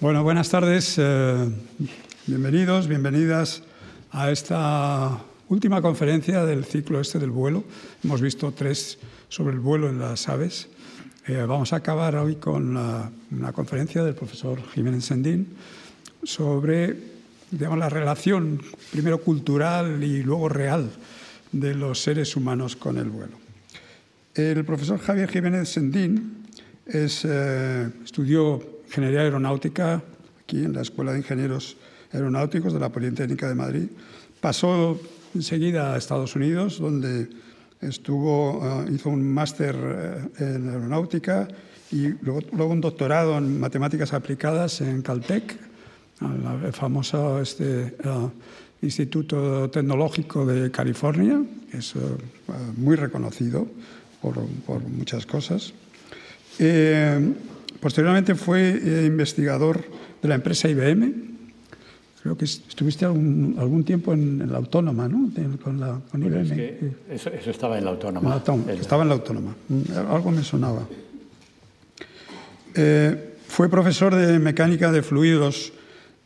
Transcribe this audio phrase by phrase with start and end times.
[0.00, 0.94] Bueno, buenas tardes.
[0.98, 1.48] eh,
[2.26, 3.62] bienvenidos, bienvenidas
[4.10, 7.64] a esta última conferencia del ciclo este del vuelo.
[8.04, 8.98] Hemos visto tres
[9.28, 10.68] sobre el vuelo en las aves.
[11.26, 15.48] Eh, vamos a acabar hoy con la- una conferencia del profesor Jiménez Sendín
[16.22, 17.18] sobre
[17.50, 18.60] digamos, la relación,
[18.92, 20.90] primero cultural y luego real,
[21.50, 23.32] de los seres humanos con el vuelo.
[24.34, 26.44] El profesor Javier Jiménez Sendín
[26.86, 30.02] es, eh, estudió ingeniería aeronáutica
[30.42, 31.76] aquí en la Escuela de Ingenieros
[32.12, 33.86] Aeronáuticos de la Politécnica de Madrid.
[34.40, 34.98] Pasó
[35.34, 37.28] enseguida a Estados Unidos, donde
[37.80, 39.76] estuvo, eh, hizo un máster
[40.38, 41.46] eh, en aeronáutica
[41.92, 45.56] y luego, luego un doctorado en matemáticas aplicadas en Caltech,
[46.64, 48.30] el famoso este, eh,
[48.82, 51.98] Instituto Tecnológico de California, que es eh,
[52.76, 53.66] muy reconocido
[54.20, 54.34] por,
[54.66, 55.72] por muchas cosas.
[56.58, 57.32] Eh,
[57.80, 59.82] posteriormente fue eh, investigador
[60.22, 61.28] de la empresa IBM.
[62.22, 65.28] Creo que estuviste algún, algún tiempo en, en la autónoma, ¿no?
[65.30, 66.42] De- con, la, con IBM.
[66.42, 68.28] Es que eso, eso estaba en la autónoma.
[68.28, 69.54] la autónoma, El- Estaba en la autónoma.
[69.68, 70.82] Mm, Algo me sonaba.
[72.74, 75.72] Eh, fue profesor de mecánica de fluidos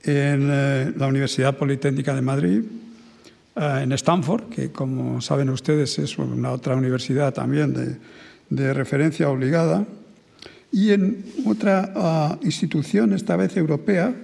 [0.02, 2.62] en eh, la Universidad Politécnica de Madrid,
[3.56, 7.96] eh, en Stanford, que como saben ustedes es una otra universidad también de,
[8.50, 9.86] de referencia obligada,
[10.72, 14.14] y en otra ah, institución, esta vez europea,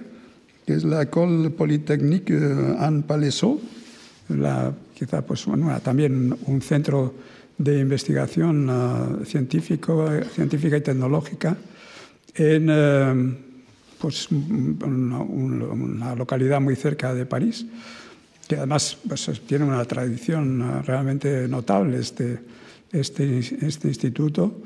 [0.65, 3.59] que es la École Polytechnique eh, Anne Palaiseau,
[4.29, 7.13] la, quizá pues, bueno, también un centro
[7.57, 11.55] de investigación ah, científico, científica y tecnológica
[12.35, 13.35] en eh,
[13.99, 17.65] pues, una, un- una localidad muy cerca de París,
[18.47, 22.39] que además pues, tiene una tradición ah, realmente notable este,
[22.91, 24.61] este, este instituto.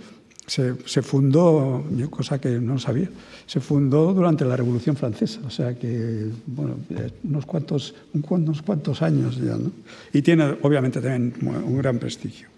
[0.45, 3.09] Se, fundó, cosa que no sabía,
[3.47, 8.35] se fundó durante la Revolución Francesa, o sea que, bueno, eh, unos cuantos, un cu-
[8.35, 9.71] unos cuantos años ya, ¿no?
[10.11, 12.49] Y tiene, obviamente, también un gran prestigio.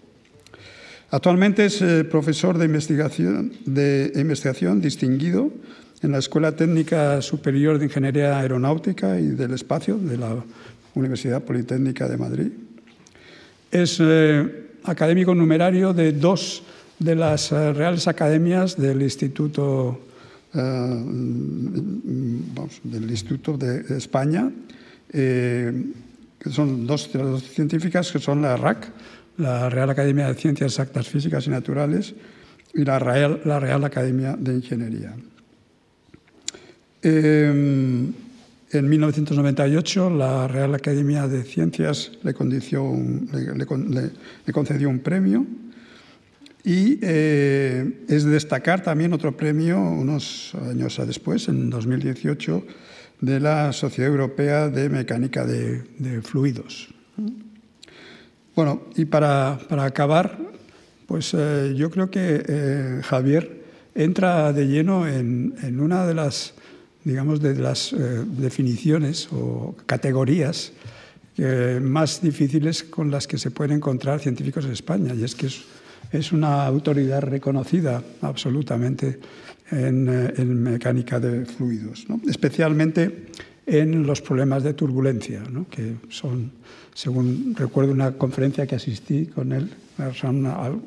[1.10, 5.52] Actualmente es eh, profesor de investigación, de investigación distinguido
[6.02, 10.34] en la Escuela Técnica Superior de Ingeniería Aeronáutica y del Espacio de la
[10.96, 12.48] Universidad Politécnica de Madrid.
[13.70, 16.64] Es eh, académico numerario de dos
[16.98, 20.00] de las eh, Reales Academias del Instituto,
[20.54, 20.58] eh,
[22.84, 24.50] del Instituto de España,
[25.12, 25.84] eh,
[26.38, 28.88] que son dos dos científicas que son la RAC,
[29.38, 32.14] la Real Academia de Ciencias Exactas Físicas y Naturales,
[32.74, 35.14] y la Real, la Real Academia de Ingeniería.
[37.02, 38.14] En
[38.72, 42.92] 1998 la Real Academia de Ciencias le, condició
[43.32, 45.46] le concedió un premio
[46.66, 52.66] y eh, es de destacar también otro premio unos años después, en 2018,
[53.20, 56.88] de la Sociedad Europea de Mecánica de, Fluidos.
[58.56, 60.36] Bueno, y para, para acabar,
[61.06, 63.62] pues eh, yo creo que eh, Javier
[63.94, 66.54] entra de lleno en, en una de las,
[67.04, 67.94] digamos, de las
[68.26, 70.72] definiciones o categorías
[71.80, 75.64] más difíciles con las que se pueden encontrar científicos en España, y es que es,
[76.12, 79.18] es una autoridad reconocida absolutamente
[79.70, 83.26] en, eh, mecánica de fluidos, especialmente
[83.66, 86.52] en los problemas de turbulencia, que son,
[86.94, 89.70] según recuerdo una conferencia que asistí con él,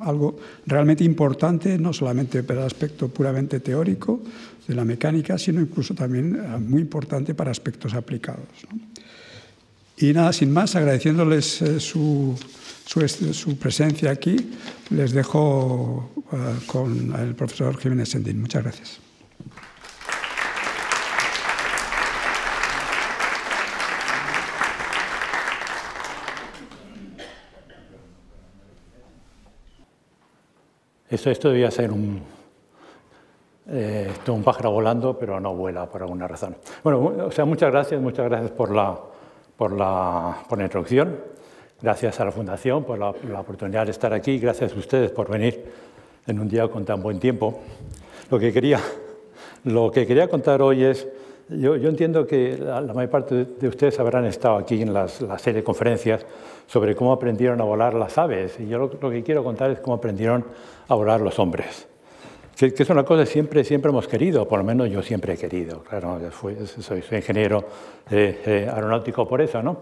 [0.01, 4.21] algo realmente importante, no solamente para el aspecto puramente teórico
[4.67, 8.47] de la mecánica, sino incluso también eh, muy importante para aspectos aplicados.
[8.71, 8.79] ¿no?
[9.97, 12.37] Y nada, sin más, agradeciéndoles eh, su,
[12.89, 14.35] su, su presencia aquí,
[14.89, 18.41] les dejo eh, con el profesor Jiménez Sendín.
[18.41, 18.99] Muchas gracias.
[31.11, 32.23] Esto, esto debía ser un,
[33.67, 36.57] eh, un pájaro volando, pero no vuela por alguna razón.
[36.83, 38.99] Bueno, o sea, muchas gracias, muchas gracias por la,
[39.57, 41.38] por la, por la introducción.
[41.81, 44.37] Gracias a la Fundación por la, la oportunidad de estar aquí.
[44.37, 45.63] Gracias a ustedes por venir
[46.27, 47.61] en un día con tan buen tiempo.
[48.29, 48.79] Lo que quería,
[49.63, 51.07] lo que quería contar hoy es,
[51.47, 55.21] yo, yo entiendo que la, la, mayor parte de ustedes habrán estado aquí en las,
[55.21, 56.25] la serie de conferencias
[56.67, 58.59] sobre cómo aprendieron a volar las aves.
[58.59, 60.45] Y yo lo, lo que quiero contar es cómo aprendieron
[60.87, 61.87] a volar los hombres.
[62.59, 65.37] Que, es una cosa que siempre, siempre hemos querido, por lo menos yo siempre he
[65.37, 65.81] querido.
[65.81, 67.63] Claro, soy, soy, ingeniero
[68.11, 69.77] eh, eh, aeronáutico por eso, ¿no?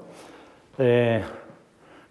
[0.77, 1.23] Eh,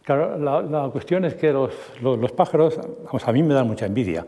[0.07, 3.67] claro, la, la, cuestión es que los, los, los, pájaros, vamos, a mí me dan
[3.67, 4.25] mucha envidia.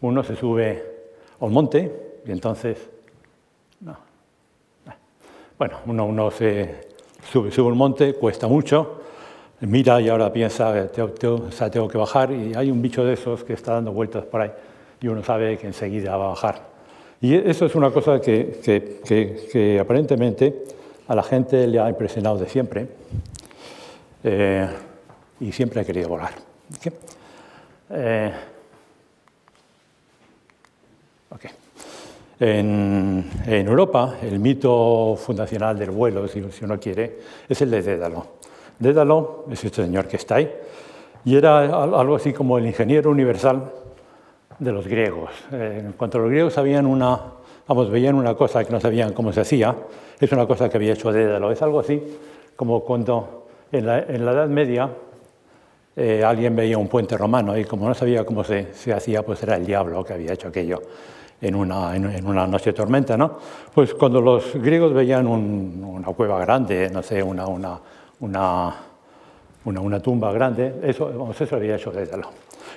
[0.00, 0.82] Uno se sube
[1.38, 2.88] a un monte y entonces,
[3.80, 3.96] no,
[5.58, 6.88] bueno, uno, uno se
[7.30, 9.02] sube, sube un monte, cuesta mucho,
[9.60, 13.04] mira y ahora piensa, tengo, tengo, o sea, tengo que bajar y hay un bicho
[13.04, 14.50] de esos que está dando vueltas por ahí
[15.02, 16.70] y uno sabe que enseguida va a bajar.
[17.20, 20.64] Y eso es una cosa que, que, que, que aparentemente
[21.06, 22.88] a la gente le ha impresionado de siempre
[24.24, 24.66] eh,
[25.40, 26.32] y siempre ha querido volar.
[26.76, 26.92] ¿Okay?
[27.90, 28.32] Eh,
[31.30, 31.50] okay.
[32.38, 37.82] En, en, Europa, el mito fundacional del vuelo, si, si, uno quiere, es el de
[37.82, 38.26] Dédalo.
[38.78, 40.50] Dédalo es este señor que está ahí,
[41.24, 43.70] y era algo así como el ingeniero universal
[44.58, 45.30] de los griegos.
[45.52, 47.20] Eh, en cuanto los griegos sabían una,
[47.66, 49.74] vamos, veían una cosa que no sabían cómo se hacía,
[50.18, 51.50] es una cosa que había hecho Dédalo.
[51.50, 52.02] Es algo así
[52.56, 54.90] como cuando en la, en la Edad Media
[56.02, 59.42] eh, alguien veía un puente romano y como no sabía cómo se, se, hacía, pues
[59.42, 60.80] era el diablo que había hecho aquello
[61.42, 63.36] en una, en, una noche de tormenta, ¿no?
[63.74, 67.78] Pues cuando los griegos veían un, una cueva grande, no sé, una, una,
[68.20, 68.74] una,
[69.66, 72.30] una, tumba grande, eso, vamos, eso había hecho Dédalo.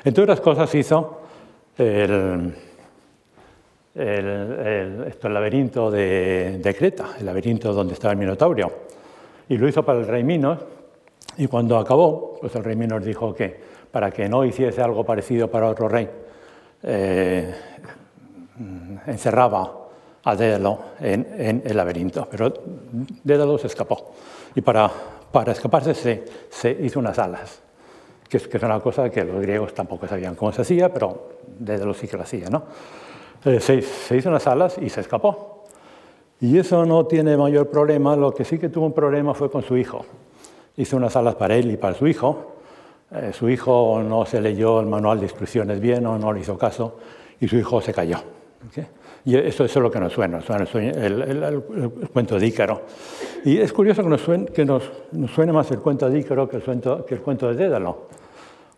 [0.04, 1.22] Entre otras cosas hizo
[1.78, 2.54] el,
[3.96, 8.70] el, el laberinto de, de, Creta, el laberinto donde estaba el Minotaurio.
[9.48, 10.60] Y lo hizo para el rey Minos,
[11.38, 15.50] y cuando acabó, pues el rey Minos dijo que para que no hiciese algo parecido
[15.50, 16.10] para otro rey,
[16.84, 17.54] eh,
[19.08, 19.72] encerraba
[20.24, 22.54] a Dédalo en, en, el laberinto, pero
[23.24, 24.14] Dédalo se escapó.
[24.56, 24.90] Y para,
[25.32, 27.62] para escaparse se, se hizo unas alas,
[28.30, 31.30] que es, que es, una cosa que los griegos tampoco sabían cómo se hacía, pero
[31.60, 32.50] Dédalo sí que lo hacía.
[32.50, 32.64] ¿no?
[33.46, 35.66] Eh, se, se hizo unas alas y se escapó.
[36.40, 39.64] Y eso no tiene mayor problema, lo que sí que tuvo un problema fue con
[39.64, 40.06] su hijo.
[40.78, 42.54] Hizo unas alas para él y para su hijo.
[43.12, 46.58] Eh, su hijo no se leyó el manual de instrucciones bien o no le hizo
[46.58, 46.98] caso
[47.40, 48.18] y su hijo se cayó.
[48.68, 48.88] ¿okay?
[49.26, 51.62] Y eso, eso, es lo que nos suena, suena el, el, el, el,
[52.12, 52.82] cuento de Ícaro.
[53.46, 56.50] Y es curioso que nos suene, que nos, nos suene más el cuento de Ícaro
[56.50, 58.08] que el, cuento, que el cuento de Dédalo,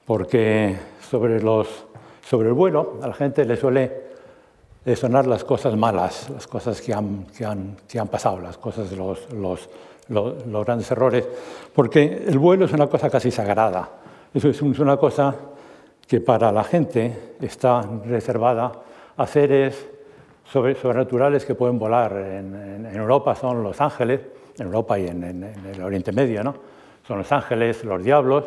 [0.05, 0.77] porque
[1.09, 1.85] sobre, los,
[2.27, 4.05] sobre el vuelo a la gente le suele
[4.95, 8.91] sonar las cosas malas, las cosas que han, que han, que han pasado, las cosas,
[8.91, 9.67] los, los,
[10.09, 11.27] los, grandes errores,
[11.73, 13.89] porque el vuelo es una cosa casi sagrada.
[14.33, 15.35] Eso es una cosa
[16.07, 18.71] que para la gente está reservada
[19.17, 19.87] a seres
[20.45, 22.13] sobre, sobrenaturales que pueden volar.
[22.17, 24.21] En, Europa son los ángeles,
[24.57, 25.23] en Europa y en,
[25.73, 26.55] el Oriente Medio, ¿no?
[27.07, 28.45] Son los ángeles, los diablos,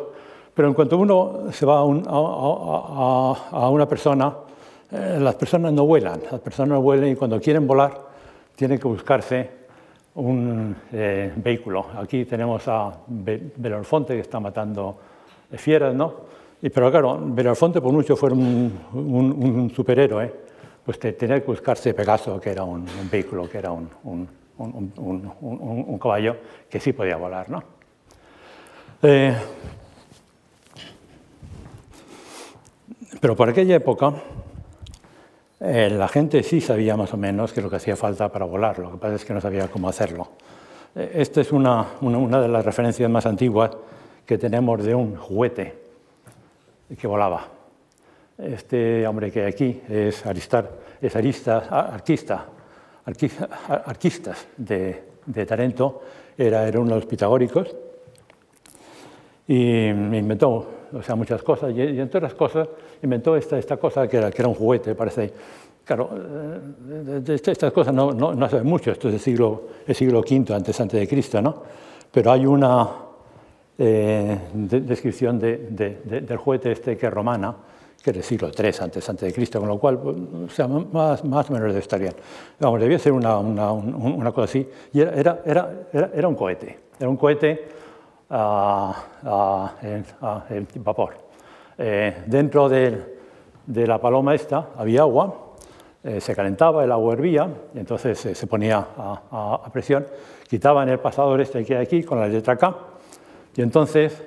[0.53, 1.83] pero en cuanto uno se va a
[3.69, 4.33] una persona,
[4.91, 7.97] eh, las personas no vuelan, las personas no vuelan y cuando quieren volar
[8.55, 9.58] tienen que buscarse
[10.19, 11.85] un eh, vehículo.
[11.97, 14.97] Aquí tenemos a Belorfonte que está matando
[15.51, 16.13] fieras, ¿no?
[16.61, 20.31] Y, pero claro, Belorfonte por mucho fuera un, un, un superhéroe,
[20.83, 24.27] pues te, tenía que buscarse Pegaso, que era un, un vehículo, que era un,
[26.01, 26.35] caballo
[26.69, 27.63] que sí podía volar, ¿no?
[29.01, 29.33] Eh,
[33.21, 34.13] pero por aquella época
[35.61, 38.79] eh, la gente sí sabía más o menos que lo que hacía falta para volar,
[38.79, 40.29] lo que pasa es que no sabía cómo hacerlo.
[40.95, 43.71] Eh, esta es una, una, de las referencias más antiguas
[44.25, 45.75] que tenemos de un juguete
[46.97, 47.47] que volaba.
[48.37, 50.71] Este hombre que hay aquí es, Aristar,
[51.01, 52.45] es arista, arquista,
[53.05, 53.49] arquista,
[53.85, 56.01] arquistas de, de Tarento,
[56.37, 57.75] era, era uno de los pitagóricos
[59.45, 62.67] y inventó o sea, muchas cosas, y, y entre otras cosas
[63.01, 65.33] inventó esta, esta cosa que era, que era un juguete, parece.
[65.85, 69.63] Claro, de, de, de estas cosas no, no, no sabe mucho, esto es del siglo,
[69.87, 71.63] el siglo V antes, antes de Cristo, ¿no?
[72.11, 72.89] Pero hay una
[73.81, 77.55] eh, de, descripción del juguete este que es romana,
[78.03, 81.23] que es del siglo III antes, antes de Cristo, con lo cual, o sea, más,
[81.23, 82.13] más o menos debe estar bien.
[82.59, 86.77] Vamos, debía ser una, una, una cosa así, y era, era, era, era un cohete,
[86.99, 87.67] era un cohete
[88.29, 89.73] a, a,
[90.21, 91.28] a, en vapor.
[91.81, 93.17] Eh, dentro de,
[93.67, 95.53] la paloma esta había agua,
[96.03, 100.05] eh, se calentaba, el agua hervía, y entonces eh, se ponía a, presión,
[100.49, 102.75] quitaban el pasador este que hay aquí con la letra K,
[103.55, 104.21] y entonces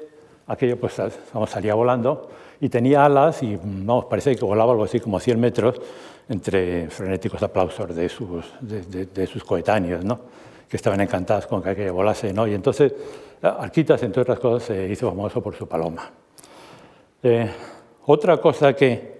[0.47, 0.99] aquello pues
[1.47, 2.31] salía volando
[2.61, 5.81] y tenía alas y vamos, parece que volaba algo así como 100 metros
[6.29, 10.21] entre frenéticos aplausos de sus, de sus coetáneos, ¿no?
[10.69, 12.33] que estaban encantados con que aquello volase.
[12.33, 12.47] ¿no?
[12.47, 12.95] Y entonces
[13.43, 16.09] Arquitas, entre otras cosas, se hizo famoso por su paloma.
[17.23, 17.49] Eh,
[18.07, 19.13] otra cosa que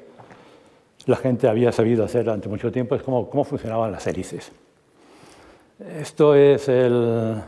[1.07, 4.51] la gente había sabido hacer durante mucho tiempo es cómo, cómo funcionaban las hélices.
[5.99, 7.41] Esto es el,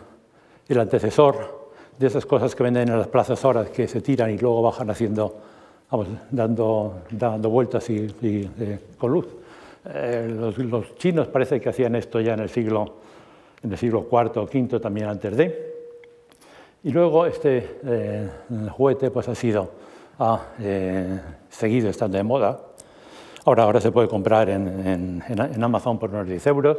[0.69, 4.39] el, antecesor de esas cosas que venden en las plazas horas que se tiran y
[4.39, 5.37] luego bajan haciendo,
[5.91, 9.27] vamos, dando, dando vueltas y, y eh, con luz.
[9.87, 12.95] Eh, los, los, chinos parece que hacían esto ya en el siglo
[13.65, 15.75] en el siglo IV o V también antes de.
[16.85, 18.29] Y luego este eh,
[18.71, 19.71] juguete pues, ha sido
[20.19, 22.61] ha, eh, seguido estando de moda.
[23.45, 26.79] Ahora, ahora se puede comprar en, en, Amazon por unos 10 euros.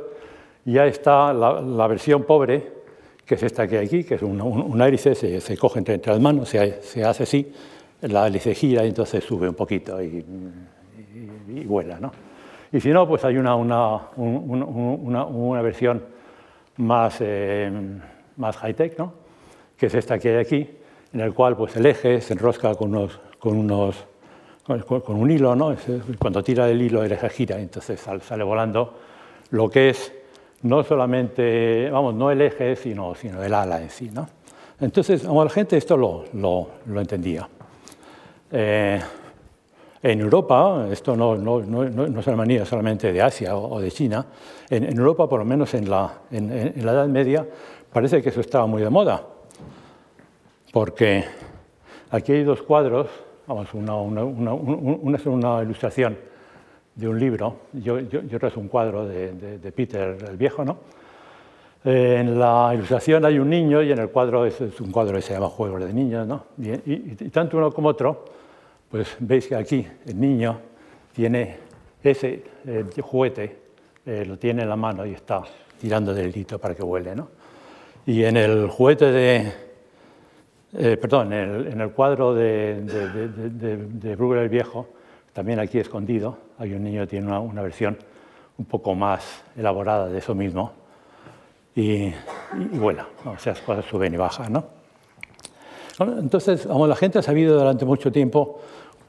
[0.66, 2.74] Ya está la, versión pobre,
[3.26, 5.96] que es esta que hay aquí, que es un, un, hélice, se, se, coge entre,
[5.96, 7.54] entre las manos, se, se, hace así,
[8.02, 10.26] la hélice gira y entonces sube un poquito y,
[11.48, 12.00] y, y vuela.
[12.00, 12.12] ¿no?
[12.72, 16.04] Y si no, pues hay una, una, una, una versión
[16.78, 17.72] más, eh,
[18.38, 19.14] más high-tech, ¿no?
[19.78, 20.70] que es esta que hay aquí,
[21.14, 23.96] en el cual pues, el eje se enrosca con, unos, con, unos,
[24.66, 25.76] con un hilo, ¿no?
[26.18, 28.92] cuando tira el hilo el eje gira, entonces sale volando
[29.52, 30.12] lo que es
[30.64, 34.10] no solamente, vamos, no el eje, sino, sino el ala en sí.
[34.12, 34.28] ¿no?
[34.82, 37.48] Entonces, la gente esto lo, lo, lo entendía.
[38.52, 39.00] Eh,
[40.02, 43.92] en Europa, esto no, no, no, no, es una manía solamente de Asia o, de
[43.92, 44.26] China,
[44.72, 47.46] en, en, Europa, por lo menos en la, en, en la Edad Media,
[47.94, 49.24] parece que eso estaba muy de moda,
[50.72, 51.26] porque
[52.10, 53.08] aquí hay dos cuadros,
[53.48, 56.18] vamos, una, una, una es una ilustración
[56.96, 60.78] de un libro y otro es un cuadro de, de, Peter el Viejo, ¿no?
[61.84, 65.22] Eh, en la ilustración hay un niño y en el cuadro es, un cuadro que
[65.22, 66.46] se llama Juegos de Niños, ¿no?
[66.58, 68.26] Y, tanto uno como otro
[68.90, 70.58] pues veis que aquí el niño
[71.14, 71.58] tiene
[72.02, 73.58] ese eh, juguete,
[74.06, 75.44] eh, lo tiene en la mano y está
[75.80, 77.16] tirando del hito para que huele.
[77.16, 77.30] ¿no?
[78.06, 79.52] Y en el juguete de,
[80.78, 84.88] eh, perdón, en el, en el, cuadro de, de, de, de Bruegel el Viejo,
[85.34, 87.98] también aquí escondido, hay un niño que tiene una, una versión
[88.58, 90.72] un poco más elaborada de eso mismo
[91.76, 92.14] y, y,
[92.72, 94.54] y vuela, o sea, las cosas suben y bajan.
[94.54, 94.66] ¿no?
[96.00, 98.60] Entonces, como la gente ha sabido durante mucho tiempo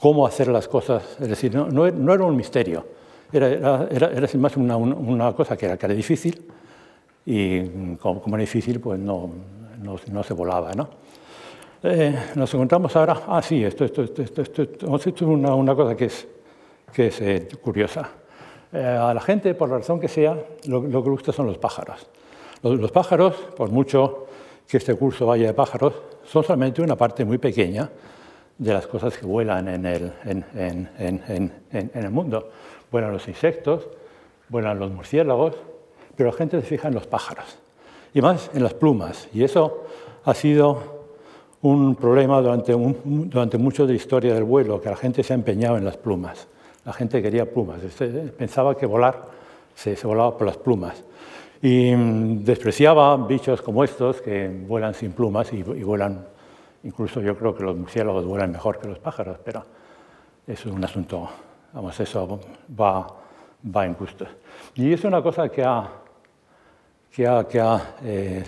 [0.01, 2.87] cómo hacer las cosas, es decir, no, no, no era un misterio,
[3.33, 6.45] era, era, era, era más una, una, cosa que era, que era difícil
[7.25, 9.31] y como, como, era difícil, pues no,
[9.83, 10.73] no, no se volaba.
[10.75, 10.89] ¿no?
[11.89, 15.73] Eh, nos encontramos ahora, ah, sí, esto, esto, esto, esto, esto hemos hecho una, una,
[15.73, 16.27] cosa que es,
[16.93, 18.11] que es eh, curiosa.
[18.73, 21.59] Eh, a la gente, por la razón que sea, lo, lo que gusta son los
[21.59, 22.05] pájaros.
[22.63, 24.27] Los, los pájaros, por mucho
[24.67, 27.89] que este curso vaya de pájaros, son solamente una parte muy pequeña
[28.59, 30.45] de las cosas que vuelan en el, en,
[30.99, 32.51] en, en, el mundo.
[32.91, 33.87] Vuelan los insectos,
[34.49, 35.55] vuelan los murciélagos,
[36.17, 37.59] pero la gente se fija en los pájaros
[38.13, 39.29] y más en las plumas.
[39.33, 39.85] Y eso
[40.25, 40.96] ha sido
[41.67, 45.33] un problema durante, un, durante mucho de la historia del vuelo, que la gente se
[45.33, 46.47] ha empeñado en las plumas.
[46.85, 47.81] La gente quería plumas,
[48.39, 49.25] pensaba que volar
[49.75, 51.03] se, se volaba por las plumas.
[51.63, 56.25] Y mm, despreciaba bichos como estos que vuelan sin plumas y, y vuelan,
[56.85, 59.65] incluso yo creo que los murciélagos vuelan mejor que los pájaros, pero
[60.47, 61.29] eso es un asunto,
[61.73, 62.41] vamos, eso
[62.81, 63.07] va,
[63.75, 64.29] va en gustos.
[64.77, 65.89] Y es una cosa que ha,
[67.11, 68.45] que ha, que ha eh,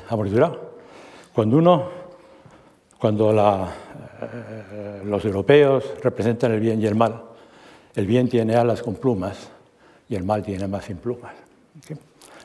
[1.32, 1.97] Cuando uno,
[2.98, 3.68] cuando la,
[4.20, 7.22] eh, los europeos representan el bien y el mal,
[7.94, 9.50] el bien tiene alas con plumas
[10.08, 11.32] y el mal tiene más sin plumas.
[11.82, 11.96] ¿okay?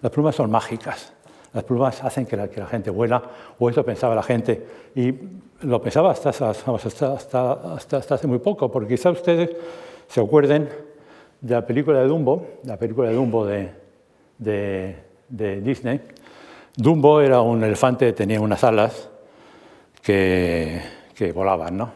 [0.02, 1.14] Las plumas son mágicas.
[1.54, 3.22] Las plumas hacen que la, que la, gente vuela,
[3.60, 4.66] o eso pensaba la gente.
[4.96, 5.14] Y
[5.62, 9.52] lo pensaba hasta, hasta, hasta, hasta, hace muy poco, porque quizá ustedes
[10.08, 10.68] se acuerden
[11.42, 13.70] de la película de Dumbo, la película de Dumbo de,
[14.40, 14.96] de,
[15.30, 16.02] de Disney.
[16.76, 19.10] Dumbo era un elefante tenía unas alas
[20.04, 21.92] que, volaban, ¿no?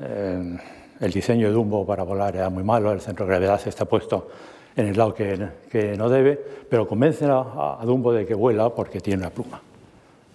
[0.00, 0.58] Eh,
[1.00, 4.28] el diseño de Dumbo para volar era muy malo, el centro de gravedad está puesto
[4.74, 9.00] en el lado que, que no debe, pero convencen a, Dumbo de que vuela porque
[9.00, 9.60] tiene una pluma.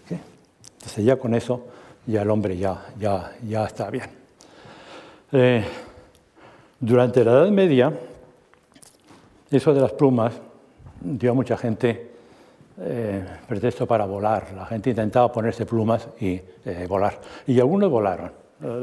[0.09, 1.67] Entonces ya con eso
[2.07, 4.09] ya el hombre ya, ya, ya está bien.
[5.31, 5.63] Eh,
[6.79, 7.93] durante la Edad Media,
[9.49, 10.33] eso de las plumas
[10.99, 12.10] dio a mucha gente
[12.79, 14.53] eh, pretexto para volar.
[14.55, 17.19] La gente intentaba ponerse plumas y eh, volar.
[17.47, 18.31] Y algunos volaron.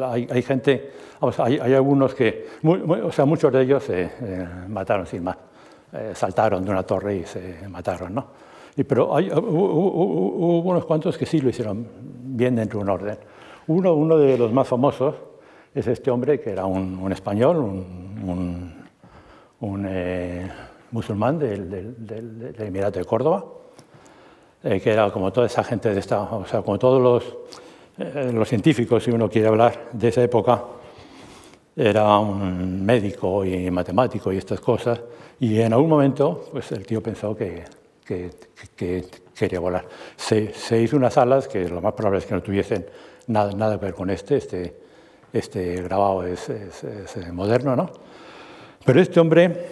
[0.05, 0.91] Hay, hay gente,
[1.39, 4.11] hay, algunos que, muy, o sea, muchos de ellos se
[4.67, 5.37] mataron sin más
[5.91, 8.15] eh, saltaron de una torre y se mataron.
[8.15, 8.27] ¿no?
[8.77, 11.87] Y, pero hay, hubo, unos cuantos que sí lo hicieron
[12.37, 13.19] bien dentro de un orden.
[13.69, 15.15] Uno, uno de los más famosos
[15.75, 18.75] es este hombre que era un, español, un,
[19.61, 20.47] un eh,
[20.91, 21.71] musulmán del,
[22.07, 23.45] del, Emirato de Córdoba,
[24.65, 27.37] eh, que era como toda esa gente de esta, o sea, como todos los,
[27.99, 30.65] eh, los científicos, si uno quiere hablar de esa época,
[31.77, 35.01] era un médico y matemático y estas cosas,
[35.39, 37.65] y en algún momento pues el tío pensó que,
[38.05, 38.31] que,
[38.75, 39.05] que
[39.37, 39.87] quería volar.
[40.17, 42.85] Se, se, hizo unas alas que lo más probable es que no tuviesen
[43.29, 44.75] nada, nada que ver con este, este,
[45.33, 47.91] este grabado es, es, es moderno, ¿no?
[48.85, 49.67] Pero este hombre,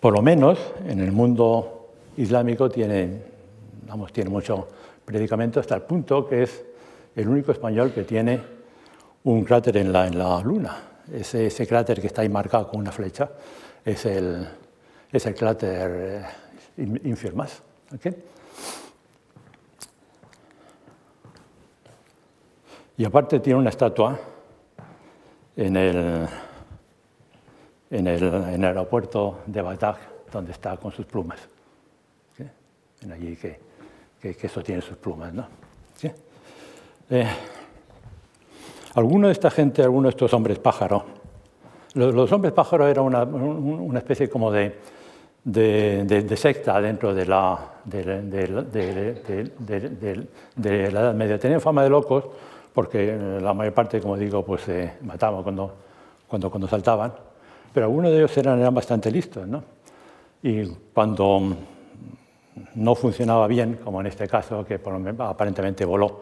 [0.00, 1.75] por lo menos en el mundo
[2.16, 3.36] islámico, tiene
[3.86, 4.68] vamos, tiene mucho
[5.04, 6.64] predicamento hasta el punto que es
[7.14, 8.40] el único español que tiene
[9.24, 10.76] un cráter en la, en la Luna.
[11.12, 13.30] Ese, ese, cráter que está ahí marcado con una flecha
[13.84, 14.46] es el,
[15.10, 16.24] es el cráter
[16.78, 17.62] eh, Infirmas.
[22.98, 24.18] Y aparte tiene una estatua
[25.56, 26.28] en el,
[27.90, 29.96] en el, en el aeropuerto de Bagdad,
[30.30, 31.55] donde está con sus plumas.
[33.02, 33.58] En allí que,
[34.20, 35.32] que, que, sus plumas.
[35.32, 35.46] ¿no?
[37.10, 37.26] Eh,
[38.94, 41.04] alguno de esta gente, alguno de estos hombres pájaro,
[41.94, 44.78] los, hombres pájaro eran una, especie como de,
[45.44, 48.04] de, de, secta dentro de la, de,
[50.92, 51.38] la Edad Media.
[51.38, 52.24] Tenían fama de locos
[52.74, 55.74] porque la mayor parte, como digo, pues se mataban cuando,
[56.26, 57.14] cuando, cuando saltaban,
[57.72, 59.46] pero algunos de ellos eran, eran bastante listos.
[59.48, 59.62] ¿no?
[60.42, 61.56] Y cuando
[62.74, 64.80] no funcionaba bien, como en este caso, que
[65.18, 66.20] aparentemente voló,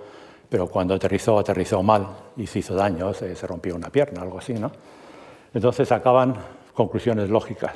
[0.49, 4.55] pero cuando aterrizó, aterrizó mal y se hizo daño, se, rompió una pierna, algo así.
[4.55, 4.71] ¿no?
[5.53, 6.35] Entonces sacaban
[6.75, 7.73] conclusiones lógicas.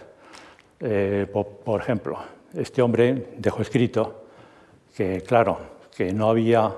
[0.80, 1.26] Eh,
[1.64, 2.18] por, ejemplo,
[2.54, 4.24] este hombre dejó escrito
[4.96, 5.58] que, claro,
[5.96, 6.72] que no había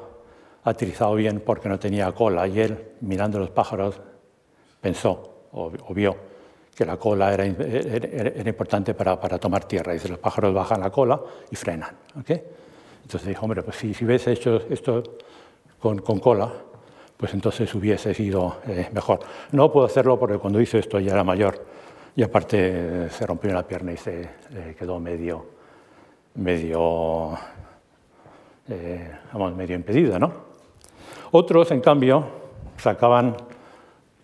[0.65, 4.01] aterrizado bien porque no tenía cola y él, mirando los pájaros,
[4.81, 6.30] pensó o vio
[6.81, 9.93] que la cola era, era, era importante para, para, tomar tierra.
[9.93, 11.21] Dice, los pájaros bajan la cola
[11.51, 11.95] y frenan.
[12.19, 12.43] ¿okay?
[13.03, 15.03] Entonces dijo, hombre, pues si, si hubiese hecho esto
[15.79, 16.51] con, con cola,
[17.19, 19.21] pues entonces hubiese sido eh, mejor.
[19.53, 21.67] No puedo hacerlo porque cuando hice esto ya era mayor
[22.17, 25.45] y aparte se rompió una pierna y se eh, quedó medio,
[26.37, 27.37] medio,
[28.71, 30.19] eh, vamos, medio impedido.
[30.19, 30.33] ¿no?
[31.33, 32.25] Otros, en cambio,
[32.79, 33.37] sacaban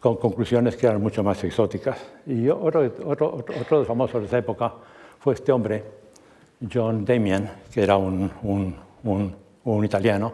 [0.07, 1.99] con conclusiones que eran mucho más exóticas.
[2.27, 4.73] Y otro, otro, otro, otro de esa época
[5.19, 5.83] fue este hombre,
[6.73, 9.35] John Damien, que era un, un, un,
[9.65, 10.33] un italiano,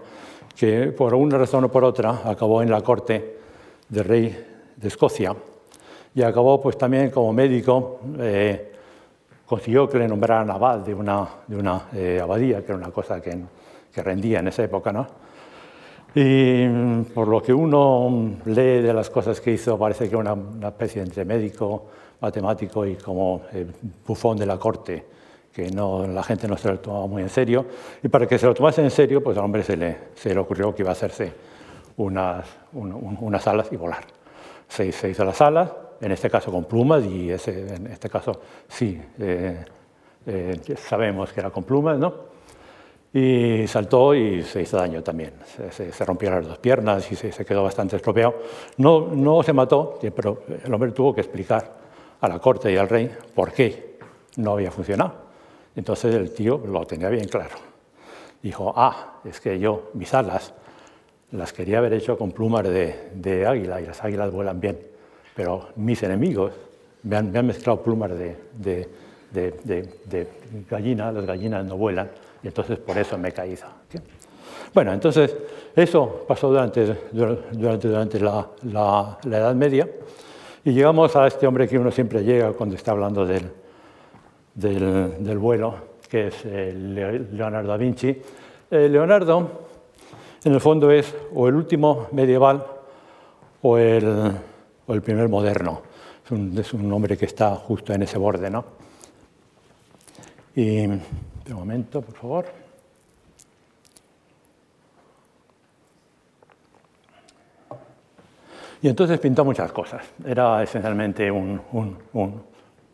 [0.55, 3.39] que por una razón o por otra acabó en la corte
[3.89, 4.47] del rey
[4.77, 5.35] de Escocia
[6.15, 8.73] y acabó pues también como médico, eh,
[9.47, 13.23] consiguió que le nombraran abad de una, de una eh, abadía, que era una cosa
[13.23, 13.39] que,
[13.91, 14.93] que, rendía en esa época.
[14.93, 15.07] ¿no?
[16.15, 16.67] Y
[17.15, 21.03] por lo que uno lee de las cosas que hizo, parece que una, una especie
[21.03, 21.87] entre médico,
[22.21, 23.67] matemático y como eh,
[24.07, 25.05] bufón de la corte,
[25.53, 27.67] que no, la gente no se lo tomaba muy en serio.
[28.03, 30.41] Y para que se lo tomase en serio, pues al hombre se le, se le
[30.41, 31.33] ocurrió que iba a hacerse
[31.97, 34.05] unas, un, un, unas alas y volar.
[34.69, 35.71] Se, se hizo las alas,
[36.01, 39.65] en este caso con plumas, y ese, en este caso sí, eh,
[40.27, 42.32] eh, sabemos que era con plumas, ¿no?
[43.15, 45.35] Y saltó y se hizo daño también.
[45.71, 48.37] Se, se, las dos piernas y se, se, quedó bastante estropeado.
[48.79, 51.83] No, no se mató, pero el hombre tuvo que explicar
[52.21, 53.99] a la corte y al rey por qué
[54.37, 55.13] no había funcionado.
[55.77, 57.57] Entonces el tío lo tenía bien claro.
[58.43, 60.55] Dijo, ah, es que yo mis alas
[61.33, 64.93] las quería haber hecho con plumas de, de águila y las águilas vuelan bien
[65.35, 66.53] pero mis enemigos
[67.03, 68.89] me han, me han mezclado plumas de, de,
[69.33, 70.29] de,
[70.69, 72.11] gallina, las gallinas no vuelan,
[72.43, 73.67] y entonces por eso me he caído.
[73.91, 73.99] ¿sí?
[74.75, 75.35] Bueno, entonces
[75.75, 79.89] eso pasó durante, durante, durante la, la, la, Edad Media,
[80.65, 83.51] y llegamos a este hombre que uno siempre llega cuando está hablando del,
[84.55, 85.75] del, del vuelo,
[86.09, 86.73] que es eh,
[87.33, 88.21] Leonardo da Vinci.
[88.71, 89.51] Eh, Leonardo,
[90.45, 92.65] en el fondo, es o el último medieval
[93.63, 94.33] o el
[94.87, 95.83] o el primer moderno.
[96.25, 98.65] Es un, es un nombre que está justo en ese borde, ¿no?
[100.55, 100.87] Y,
[101.51, 102.45] un momento, por favor.
[108.83, 110.03] Y entonces pintó muchas cosas.
[110.27, 111.97] Era esencialmente un, un,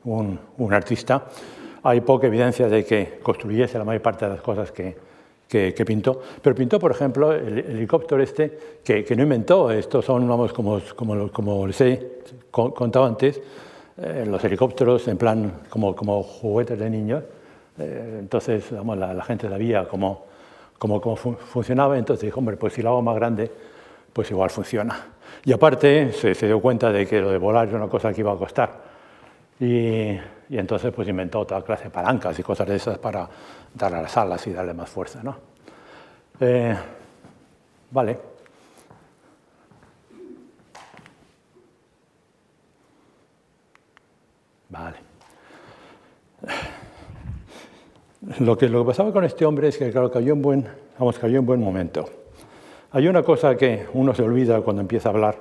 [0.04, 1.24] un, un, artista.
[1.82, 4.96] Hay poca evidencia de que construyese la mayor parte de las cosas que,
[5.48, 6.20] que, que, pintó.
[6.42, 9.70] Pero pintó, por ejemplo, el, el helicóptero este, que, que, no inventó.
[9.70, 12.18] Estos son, vamos, como, como, como les he
[12.50, 13.40] contado antes,
[13.96, 17.24] eh, los helicópteros en plan como, como juguetes de niños.
[17.78, 20.26] Eh, entonces, vamos, la, gente sabía cómo,
[20.78, 21.98] cómo, cómo fun funcionaba.
[21.98, 23.50] Entonces dijo, hombre, pues si lo hago más grande,
[24.12, 25.06] pues igual funciona.
[25.44, 28.32] Y aparte se, dio cuenta de que lo de volar era una cosa que iba
[28.32, 28.88] a costar.
[29.60, 30.10] Y,
[30.48, 33.28] y, entonces pues inventó otra clase de palancas y cosas de esas para
[33.74, 35.22] dar a las alas y darle más fuerza.
[35.22, 35.36] ¿no?
[36.40, 36.76] Eh,
[37.90, 38.18] vale.
[44.70, 45.08] Vale.
[48.40, 50.66] Lo que, lo que pasaba con este hombre es que claro, cayó en buen,
[50.98, 52.09] vamos, cayó en buen momento.
[52.90, 55.37] Hay una cosa que uno se olvida cuando empieza a hablar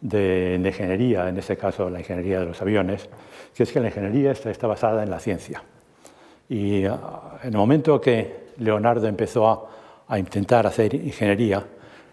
[0.00, 3.08] de, de, ingeniería, en este caso la ingeniería de los aviones,
[3.54, 5.62] que es que la ingeniería está, está basada en la ciencia.
[6.48, 9.66] Y ah, en el momento que Leonardo empezó a,
[10.08, 11.64] a intentar hacer ingeniería,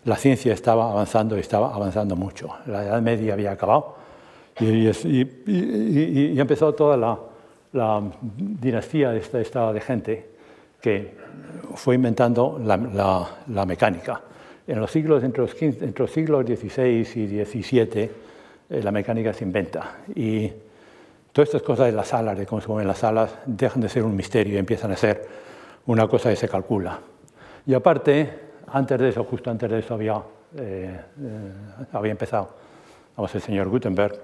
[0.06, 2.50] la ciencia estaba avanzando y estaba avanzando mucho.
[2.68, 3.96] La Edad Media había acabado
[4.60, 7.20] y, y, y, y empezó toda la,
[7.74, 10.30] la dinastía esta, esta, de gente
[10.82, 11.14] que
[11.76, 14.22] fue inventando la mecánica.
[14.66, 18.10] En los siglos, entre los, 15, entre los siglos XVI y XVII,
[18.70, 19.98] eh, la mecánica se inventa.
[20.16, 20.50] Y
[21.34, 24.04] todas estas cosas de las alas, de cómo se mueven las alas, dejan de ser
[24.04, 25.28] un misterio y empiezan a ser
[25.88, 26.98] una cosa que se calcula.
[27.66, 28.30] Y aparte,
[28.68, 30.22] antes de eso, justo antes de eso, había,
[30.58, 31.52] eh, eh,
[31.92, 32.50] había empezado,
[33.18, 34.18] vamos, el señor Gutenberg,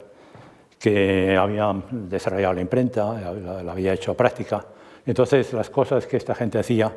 [0.80, 4.66] que había desarrollado la imprenta, la había hecho práctica.
[5.06, 6.92] Entonces, las cosas que esta gente hacía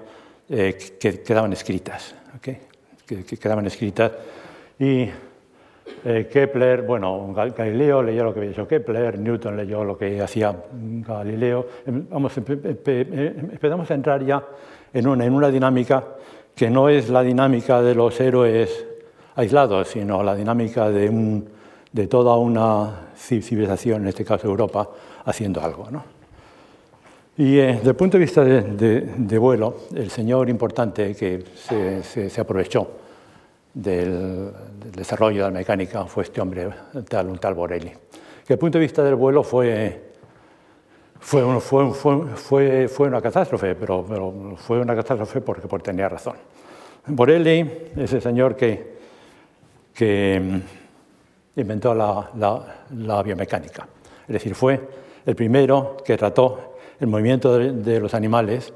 [0.48, 2.58] eh, que quedaban escritas, ¿okay?
[3.04, 4.12] que, que, quedaban escritas.
[4.78, 5.08] Y
[6.04, 10.54] eh, Kepler, bueno, Galileo leyó lo que había hecho Kepler, Newton leyó lo que hacía
[10.72, 11.66] Galileo.
[11.86, 14.44] Em, vamos, empezamos a entrar ya
[14.92, 16.04] en una, en una dinámica
[16.54, 18.86] que no es la dinámica de los héroes
[19.36, 21.48] aislados, sino la dinámica de, un,
[21.92, 24.88] de toda una civilización, en este caso Europa,
[25.24, 25.90] haciendo algo.
[25.90, 26.02] ¿no?
[27.36, 32.90] Y eh, desde el punto de vista de, vuelo, el señor importante que se, aprovechó
[33.72, 34.52] del,
[34.94, 36.68] desarrollo de la mecánica fue este hombre,
[37.08, 37.92] tal, un tal Borelli.
[38.46, 40.12] Que el punto de vista del vuelo fue,
[41.20, 41.92] fue, fue,
[42.34, 46.36] fue, fue una catástrofe, pero, pero, fue una catástrofe porque, porque tenía razón.
[47.06, 48.98] Borelli es el señor que,
[49.94, 50.60] que
[51.56, 53.86] inventó la, la, la biomecánica.
[54.22, 54.80] Es decir, fue
[55.26, 58.72] el primero que trató el movimiento de, de, los animales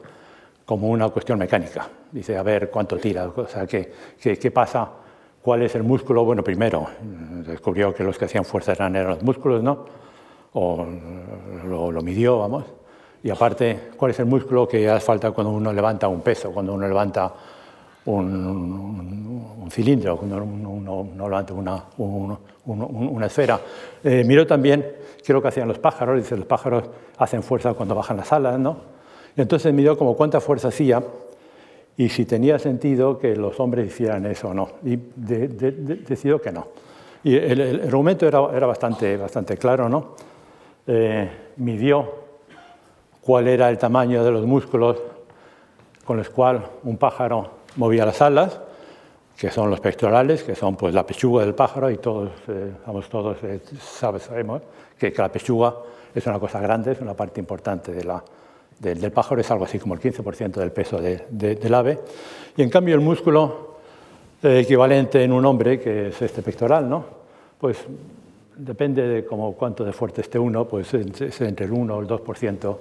[0.65, 1.89] como una cuestión mecánica.
[2.11, 4.89] Dice, a ver cuánto tira, o sea, ¿qué, pasa?
[5.41, 6.25] ¿Cuál es el músculo?
[6.25, 6.89] Bueno, primero
[7.47, 9.85] descubrió que los que hacían fuerza eran, los músculos, ¿no?
[10.55, 10.87] O
[11.65, 12.65] lo, lo, midió, vamos.
[13.23, 16.75] Y aparte, ¿cuál es el músculo que hace falta cuando uno levanta un peso, cuando
[16.75, 17.33] uno levanta
[18.07, 23.61] un, cilindro, cuando uno levanta una, un, una esfera?
[24.02, 24.85] Eh, miró también
[25.33, 26.85] lo que hacían los pájaros, dice, los pájaros
[27.18, 28.76] hacen fuerza cuando bajan las alas, ¿no?
[29.37, 31.02] Y entonces midió como cuánta fuerza hacía
[31.96, 34.68] y si tenía sentido que los hombres hicieran eso o no.
[34.85, 36.68] Y de, de, de, decidió que no.
[37.24, 40.14] Y el, el, argumento era, era, bastante, bastante claro, ¿no?
[40.87, 42.26] Eh, midió
[43.20, 44.98] cuál era el tamaño de los músculos
[46.05, 48.61] con los cuales un pájaro movía las alas,
[49.37, 53.09] que son los pectorales, que son pues la pechuga del pájaro y todos, eh, vamos,
[53.09, 54.62] todos eh, sabemos
[54.99, 55.75] que, la pechuga
[56.14, 58.25] es una cosa grande, es una parte importante de la,
[58.79, 61.99] de, del pájaro, es algo así como el 15% del peso de, de, del ave.
[62.57, 63.77] Y en cambio el músculo
[64.42, 67.05] eh, equivalente en un hombre, que es este pectoral, ¿no?
[67.61, 67.85] pues
[68.57, 72.07] depende de cómo, cuánto de fuerte esté uno, pues es entre el 1 o el
[72.07, 72.77] 2%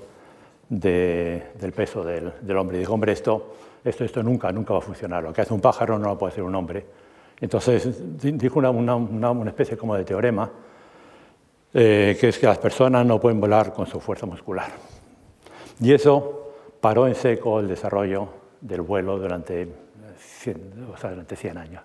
[0.69, 2.79] de, del peso del, del hombre.
[2.79, 5.23] Digo, hombre, esto, esto, esto nunca, nunca va a funcionar.
[5.23, 6.85] Lo que hace un pájaro no lo puede hacer un hombre.
[7.39, 7.87] Entonces
[8.21, 10.49] dijo una, una, una especie como de teorema,
[11.73, 14.71] eh, que es que las personas no pueden volar con su fuerza muscular.
[15.79, 18.27] Y eso paró en seco el desarrollo
[18.61, 19.67] del vuelo durante
[20.17, 21.83] 100, o sea, durante 100 años.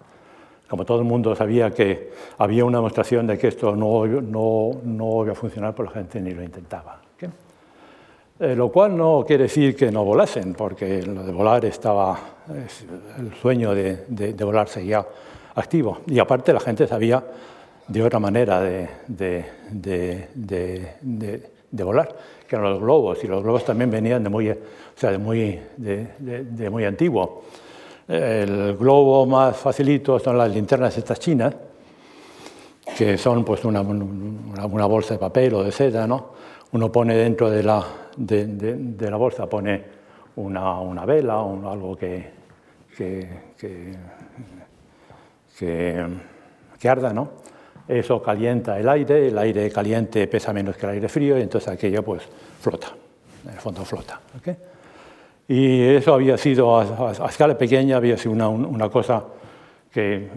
[0.69, 5.25] Como todo el mundo sabía que había una demostración de que esto no, no, no
[5.25, 7.03] iba a funcionar, pues la gente ni lo intentaba.
[8.41, 12.19] Eh, lo cual no quiere decir que no volasen, porque lo de volar estaba,
[13.19, 15.07] el sueño de, volar seguía
[15.55, 15.99] activo.
[16.07, 17.23] Y aparte la gente sabía
[17.87, 19.45] de otra manera de,
[21.71, 22.17] volar,
[22.49, 24.57] que eran los globos, y los globos también venían de muy, o
[24.97, 27.43] sea, de muy, de, muy antiguo.
[28.09, 31.55] El globo más facilito son las linternas estas chinas,
[32.97, 36.40] que son pues una, una, una bolsa de papel o de seda, ¿no?
[36.73, 37.85] Uno pone dentro de la,
[38.17, 39.83] de, la bolsa, pone
[40.37, 42.31] una, una vela o algo que,
[42.97, 43.29] que,
[45.59, 47.31] que, arda, ¿no?
[47.89, 51.69] eso calienta el aire, el aire caliente pesa menos que el aire frío y entonces
[51.71, 52.23] aquello pues
[52.61, 52.89] flota,
[53.45, 54.21] en el fondo flota.
[54.39, 54.57] ¿okay?
[55.49, 59.25] Y eso había sido, a, escala pequeña, había sido una, una cosa
[59.93, 60.29] que eh,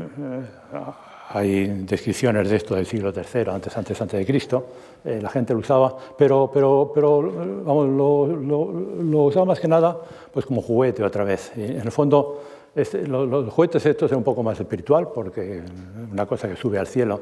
[1.36, 4.68] hay descripciones de esto del siglo III, antes, antes, antes de Cristo,
[5.04, 7.22] eh, la gente lo usaba, pero, pero, pero
[7.66, 9.98] vamos, lo, lo, lo, usaba más que nada
[10.32, 11.52] pues como juguete otra vez.
[11.58, 12.44] Y en el fondo,
[12.76, 15.64] este, los, los, juguetes estos es un poco más espiritual, porque
[16.12, 17.22] una cosa que sube al cielo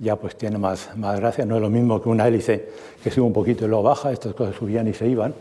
[0.00, 2.68] ya pues tiene más, más gracia, no es lo mismo que una hélice
[3.04, 5.32] que sube un poquito y luego baja, estas cosas subían y se iban.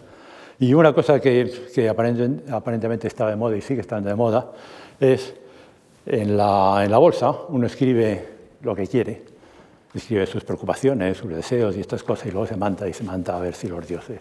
[0.60, 4.52] Y una cosa que, que aparentemente estaba de moda y sigue estando de moda
[5.00, 5.34] es
[6.06, 8.28] en la, en la bolsa uno escribe
[8.62, 9.24] lo que quiere,
[9.94, 13.38] escribe sus preocupaciones, sus deseos y estas cosas y luego se manta y se manta
[13.38, 14.20] a ver si los dioses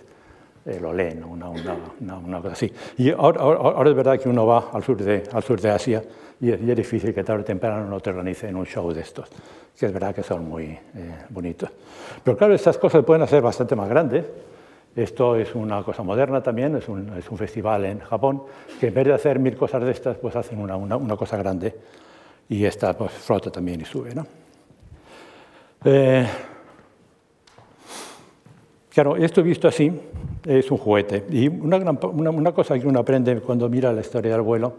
[0.65, 2.73] eh, lo leen, una, una, cosa así.
[2.99, 6.03] Y ahora, es verdad que uno va al sur de, al sur de Asia
[6.41, 9.29] y es, difícil que tarde o temprano no te organicen un show de estos,
[9.77, 10.79] que es verdad que son muy eh,
[11.31, 11.71] bonitos.
[12.23, 14.25] Pero claro, estas cosas pueden ser bastante más grandes.
[14.95, 18.43] Esto es una cosa moderna también, es un, es un, festival en Japón,
[18.79, 21.75] que en vez de hacer mil cosas de estas, pues hacen una, una cosa grande
[22.49, 24.15] y esta pues, flota también y sube.
[24.15, 24.27] ¿no?
[25.85, 26.27] Eh,
[28.91, 29.91] claro, esto visto así
[30.45, 31.25] es un juguete.
[31.31, 34.75] Y una, una, cosa que uno aprende cuando mira la historia del vuelo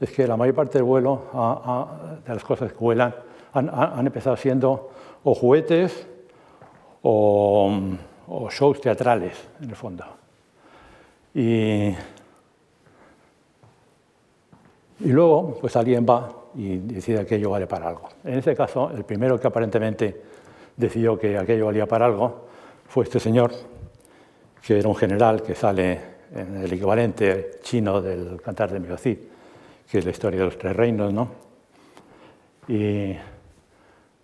[0.00, 1.26] es que la mayor parte del vuelo,
[2.24, 3.14] de las cosas que vuelan,
[3.52, 4.90] han, han empezado siendo
[5.22, 6.08] o juguetes
[7.02, 7.70] o
[8.34, 10.04] o shows teatrales, en el fondo.
[11.34, 11.88] Y,
[15.00, 18.08] y luego, pues alguien va y decide que aquello vale para algo.
[18.24, 20.22] En este caso, el primero que aparentemente
[20.76, 22.46] decidió que aquello valía para algo
[22.88, 23.52] fue este señor,
[24.66, 26.00] que era un general que sale
[26.34, 29.18] en el equivalente chino del Cantar de Miocid,
[29.90, 31.28] que es la historia de los tres reinos, ¿no?
[32.68, 33.14] Y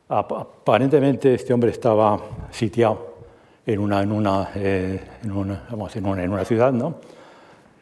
[0.08, 2.18] aparentemente este hombre estaba
[2.50, 3.07] sitiado
[3.68, 6.94] en una, en una, eh, en una, vamos, en una, en una ciudad, ¿no?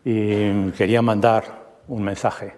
[0.04, 1.44] y quería mandar
[1.86, 2.54] un mensaje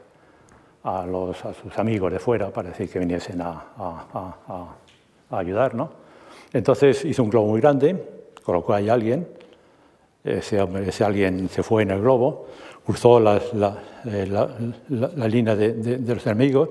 [0.83, 4.75] a, los, a sus amigos de fuera para decir que viniesen a, a,
[5.31, 5.75] a, ayudar.
[5.75, 5.91] ¿no?
[6.55, 8.03] Entonces hizo un globo muy grande,
[8.43, 9.29] colocó ahí a alguien,
[10.25, 12.47] ese, ese, alguien se fue en el globo,
[12.87, 14.49] cruzó la, la, eh, la,
[14.89, 16.71] la línea de, de, de, los enemigos,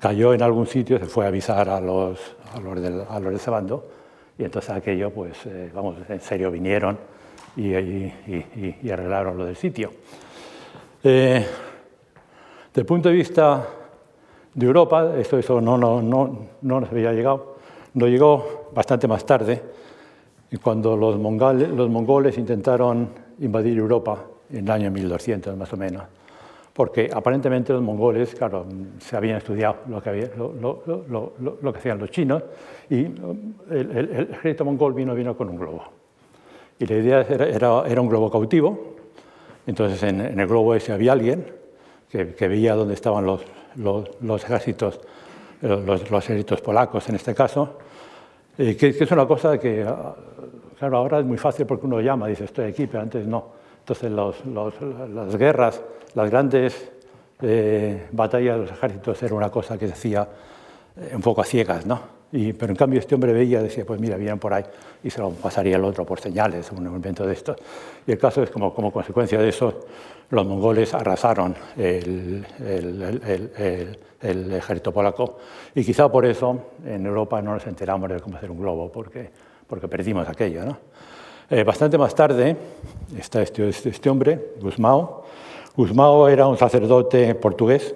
[0.00, 2.18] cayó en algún sitio, se fue a avisar a los,
[2.54, 3.97] a los, del, a los de ese bando
[4.38, 6.96] y entonces aquello, pues, eh, vamos, en serio vinieron
[7.56, 7.72] y,
[8.90, 9.90] arreglaron lo del sitio.
[11.02, 11.44] Eh,
[12.68, 13.66] desde el punto de vista
[14.54, 17.56] de Europa, esto, eso no, no, no, no nos había llegado,
[17.94, 19.62] nos llegó bastante más tarde,
[20.62, 26.04] cuando los, mongoles, los mongoles intentaron invadir Europa en el año 1200 más o menos
[26.78, 28.64] porque aparentemente los mongoles, claro,
[29.00, 32.40] se habían estudiado lo que, había, lo, lo, lo, que hacían los chinos
[32.88, 32.98] y
[33.68, 35.82] el, ejército mongol vino, vino con un globo.
[36.78, 38.94] Y la idea era, era, un globo cautivo,
[39.66, 41.46] entonces en, el globo ese había alguien
[42.08, 43.40] que, que veía dónde estaban los,
[43.74, 45.00] los, ejércitos,
[45.60, 47.76] los, ejércitos polacos en este caso,
[48.56, 49.84] que, que, es una cosa que,
[50.78, 53.57] claro, ahora es muy fácil porque uno llama, dice estoy aquí, pero antes no.
[53.88, 55.80] Entonces las guerras
[56.14, 56.90] las grandes
[57.40, 60.28] eh, batallas de los ejércitos era una cosa que se hacía
[60.96, 62.18] eh, un poco a ciegas, ¿no?
[62.32, 64.64] Y, pero en cambio este hombre veía, decía, pues mira, vienen por ahí
[65.02, 67.56] y se lo pasaría el otro por señales, un evento de esto.
[68.06, 69.86] Y el caso es como, como consecuencia de eso,
[70.28, 75.38] los mongoles arrasaron el, el, el, ejército polaco
[75.74, 79.30] y quizá por eso en Europa no nos enteramos de cómo hacer un globo, porque,
[79.66, 80.66] porque perdimos aquello.
[80.66, 80.78] ¿no?
[81.50, 82.54] Eh, bastante más tarde
[83.16, 85.24] está este, este, este hombre, Guzmao,
[85.74, 87.94] Guzmao era un sacerdote portugués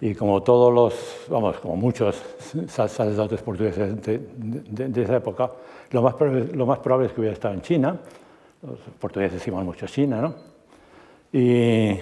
[0.00, 2.22] y como todos los, vamos, como muchos
[2.68, 5.50] sacerdotes portugueses de, esa época,
[5.90, 6.14] lo más,
[6.54, 7.98] lo más, probable es que hubiera estado en China.
[8.62, 10.34] Los portugueses iban mucho a China, ¿no?
[11.32, 12.00] Y eh,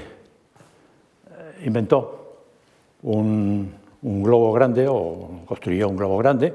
[1.64, 2.42] inventó
[3.02, 6.52] un, un, globo grande o construyó un globo grande,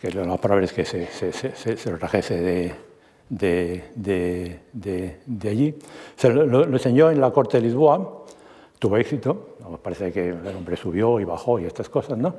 [0.00, 2.87] que lo más probable es que se, se, se, se lo trajese de,
[3.28, 5.74] de, de, de, allí.
[6.16, 8.24] Se lo, enseñó en la corte de Lisboa,
[8.78, 12.34] tuvo éxito, parece que el hombre subió y bajó y estas cosas, ¿no?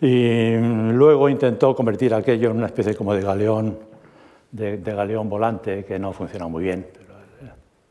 [0.00, 3.78] Y luego intentó convertir aquello en una especie como de galeón,
[4.50, 6.86] de, galeón volante que no funciona muy bien,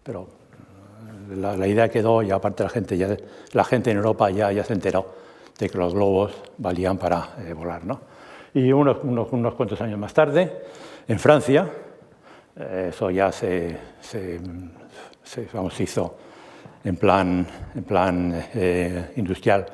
[0.01, 0.27] pero,
[1.35, 3.15] la, idea quedó y aparte la gente, ya,
[3.53, 5.05] la gente en Europa ya, ya se enteró
[5.59, 7.99] de que los globos valían para eh, volar, ¿no?
[8.55, 10.63] Y unos, unos, unos cuantos años más tarde,
[11.07, 11.69] en Francia,
[12.59, 14.39] eso ya se, se,
[15.23, 16.17] se vamos, hizo
[16.83, 19.65] en plan, en plan eh, industrial,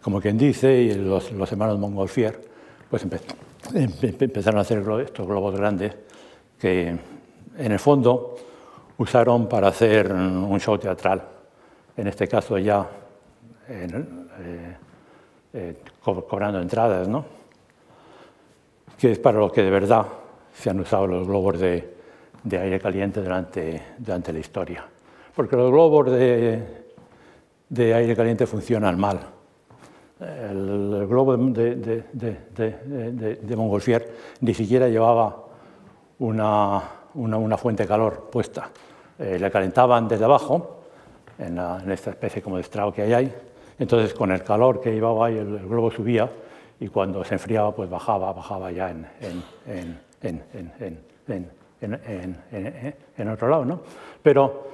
[0.00, 2.40] como quien dice, y los, los hermanos Montgolfier
[2.88, 3.06] pues
[3.74, 5.94] empezaron a hacer estos globos grandes
[6.58, 6.88] que
[7.58, 8.36] en el fondo
[8.98, 11.22] usaron para hacer un show teatral,
[11.96, 12.88] en este caso ya
[13.68, 14.76] eh,
[15.52, 17.24] eh, cobrando entradas, ¿no?
[18.98, 20.06] que es para lo que de verdad
[20.52, 21.99] se han usado los globos de,
[22.42, 24.84] de aire caliente durante, durante la historia.
[25.34, 26.62] Porque los globos de,
[27.68, 29.20] de aire caliente funcionan mal.
[30.20, 35.44] El, globo de, de, de, de, Montgolfier ni siquiera llevaba
[36.18, 36.82] una,
[37.14, 38.68] una, fuente de calor puesta.
[39.18, 40.82] Eh, le calentaban desde abajo,
[41.38, 41.58] en,
[41.90, 43.34] esta especie como de estrado que hay ahí.
[43.78, 46.28] Entonces, con el calor que llevaba ahí, el, el globo subía
[46.80, 51.50] y cuando se enfriaba, pues bajaba, bajaba ya en, en, en,
[51.80, 53.64] en en, otro lado.
[53.64, 53.80] ¿no?
[54.22, 54.68] Pero,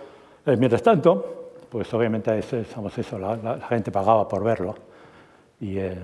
[0.44, 4.74] eh, mientras tanto, pues obviamente eso, eso la, gente pagaba por verlo
[5.60, 5.94] y eh,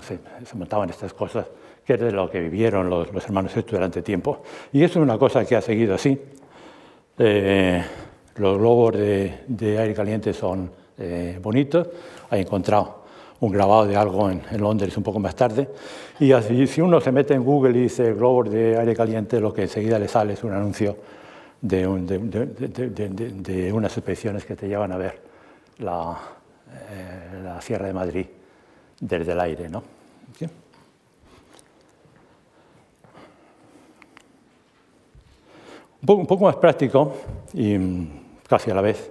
[0.00, 1.46] se montaban estas cosas
[1.88, 4.42] que es de lo que vivieron los, hermanos estos durante tiempo.
[4.74, 6.20] Y eso es una cosa que ha seguido así.
[7.16, 7.82] Eh,
[8.36, 11.88] los globos de, aire caliente son eh, bonitos.
[12.30, 12.97] He encontrado
[13.40, 15.68] un grabado de algo en, Londres un poco más tarde.
[16.20, 19.52] Y así, si uno se mete en Google y dice globos de aire caliente, lo
[19.52, 20.96] que enseguida le sale es un anuncio
[21.60, 21.86] de,
[23.72, 25.20] unas expediciones que te llevan a ver
[25.78, 26.16] la,
[26.90, 28.26] eh, la Sierra de Madrid
[29.00, 29.68] desde el aire.
[29.68, 29.82] ¿no?
[36.06, 37.12] Un poco, más práctico
[37.52, 38.08] y mm,
[38.48, 39.10] casi a la vez.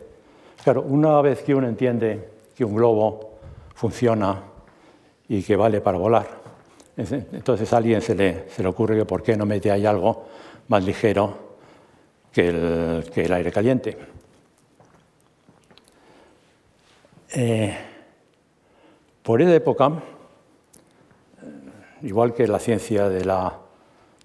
[0.64, 3.27] Claro, una vez que uno entiende que un globo
[3.78, 4.42] funciona
[5.30, 6.28] y que vale para volar,
[6.98, 10.26] entonces a alguien se le, se le ocurre que por qué no mete ahí algo
[10.68, 11.38] más ligero
[12.32, 13.96] que el, que el aire caliente.
[17.36, 17.78] Eh,
[19.22, 19.92] por esa época,
[22.02, 23.60] igual que la ciencia de la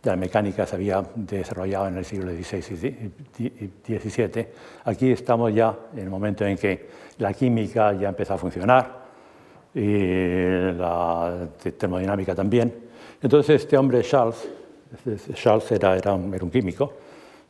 [0.02, 4.48] de la mecánica se había desarrollado en el siglo XVI y XVII.
[4.84, 6.88] Aquí estamos ya en el momento en que
[7.18, 9.01] la química ya empezó a funcionar
[9.74, 12.72] y la termodinámica también.
[13.20, 14.48] Entonces este hombre, Charles,
[15.34, 16.92] Charles era, era, un, era un, químico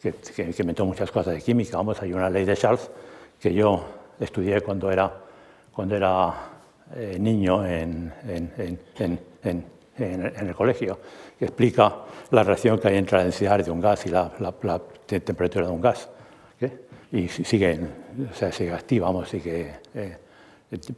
[0.00, 1.76] que, que, inventó muchas cosas de química.
[1.76, 2.90] Vamos, hay una ley de Charles
[3.40, 3.84] que yo
[4.20, 5.12] estudié cuando era,
[5.72, 6.34] cuando era
[6.94, 8.78] eh, niño en, en,
[9.42, 9.64] en,
[9.96, 10.98] en el colegio,
[11.38, 11.92] que explica
[12.30, 14.30] la reacción que hay entre la densidad de un gas y la,
[15.06, 16.08] temperatura de un gas.
[17.10, 17.78] Y sigue,
[18.30, 20.16] o sea, sigue activa, vamos, sigue, eh,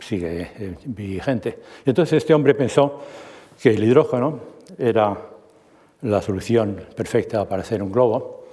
[0.00, 1.58] sigue eh, vigente.
[1.84, 3.00] entonces este hombre pensó
[3.60, 4.40] que el hidrógeno
[4.78, 5.16] era
[6.02, 8.44] la solución perfecta para hacer un globo.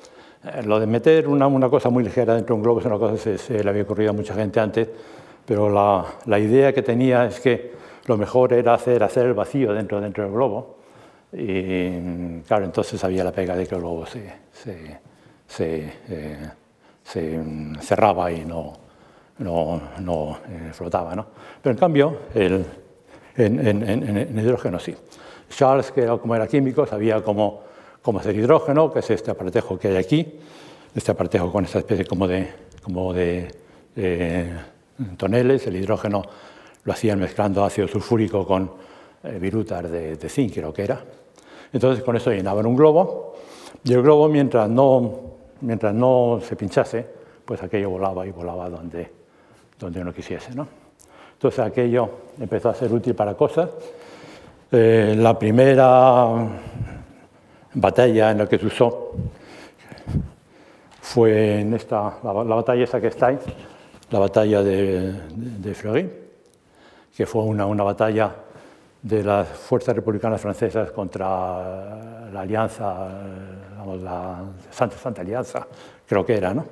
[0.44, 2.98] Eh, lo de meter una, una, cosa muy ligera dentro de un globo es una
[2.98, 4.88] cosa que se, le había ocurrido a mucha gente antes,
[5.46, 7.72] pero la, la, idea que tenía es que
[8.06, 10.82] lo mejor era hacer, hacer el vacío dentro, dentro del globo
[11.34, 15.00] y claro, entonces había la pega de que el globo se, se,
[15.48, 16.50] se, eh,
[17.80, 18.74] cerraba y no,
[19.42, 21.16] no, no eh, flotaba.
[21.16, 21.28] ¿no?
[21.62, 22.66] Pero en cambio, el,
[23.36, 24.96] en, en, en, hidrógeno sí.
[25.50, 27.62] Charles, que era, como era químico, sabía cómo,
[28.02, 30.40] cómo hacer hidrógeno, que es este apartejo que hay aquí,
[30.96, 32.48] este apartejo con esta especie como de,
[32.82, 34.58] como eh,
[35.18, 35.68] toneles.
[35.68, 36.24] El hidrógeno
[36.84, 38.72] lo hacían mezclando ácido sulfúrico con
[39.40, 41.04] virutas de, de zinc, creo que era.
[41.74, 43.36] Entonces con eso llenaban un globo
[43.84, 47.06] y el globo mientras no se pinchase,
[47.46, 49.12] pues aquello volaba y volaba donde,
[49.82, 50.54] donde uno quisiese.
[50.56, 50.68] ¿no?
[51.34, 53.70] Entonces aquello empezó a ser útil para cosas.
[54.72, 56.28] Eh, la primera
[57.74, 59.12] batalla en la que se usó
[61.02, 63.38] fue en esta, la, batalla esa que está
[64.12, 66.10] la batalla de, de, Fleury,
[67.16, 68.34] que fue una, una batalla
[69.02, 73.10] de las fuerzas republicanas francesas contra la alianza,
[73.78, 75.66] vamos, la Santa, Santa Alianza,
[76.06, 76.66] creo que era, ¿no?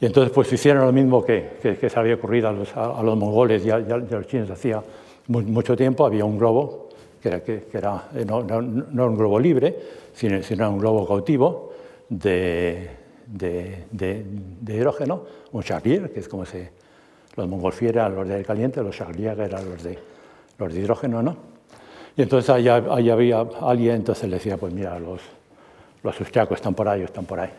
[0.00, 3.16] Y entonces pues hicieron lo mismo que, que, se había ocurrido a los, a, los
[3.16, 4.82] mongoles y a, los chinos hacía
[5.28, 6.88] mucho tiempo, había un globo,
[7.22, 9.76] que era, que, era eh, no, no, no, un globo libre,
[10.14, 11.72] sino, sino un globo cautivo
[12.08, 12.88] de,
[13.26, 16.80] de, de, hidrógeno, un charlier, que es como se...
[17.36, 19.96] Los mongolfier eran los de caliente, los charlier eran los de
[20.60, 21.36] los de hidrógeno no.
[22.16, 25.20] Y entonces ahí, había alguien, entonces le decía, pues mira, los,
[26.02, 27.50] los austriacos están por ahí, están por ahí.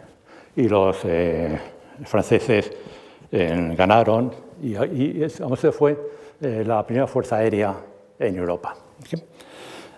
[0.56, 1.58] Y los eh,
[2.06, 2.72] franceses
[3.32, 5.98] eh, ganaron y, y vamos, fue
[6.42, 7.76] eh, la primera fuerza aérea
[8.20, 8.76] en Europa.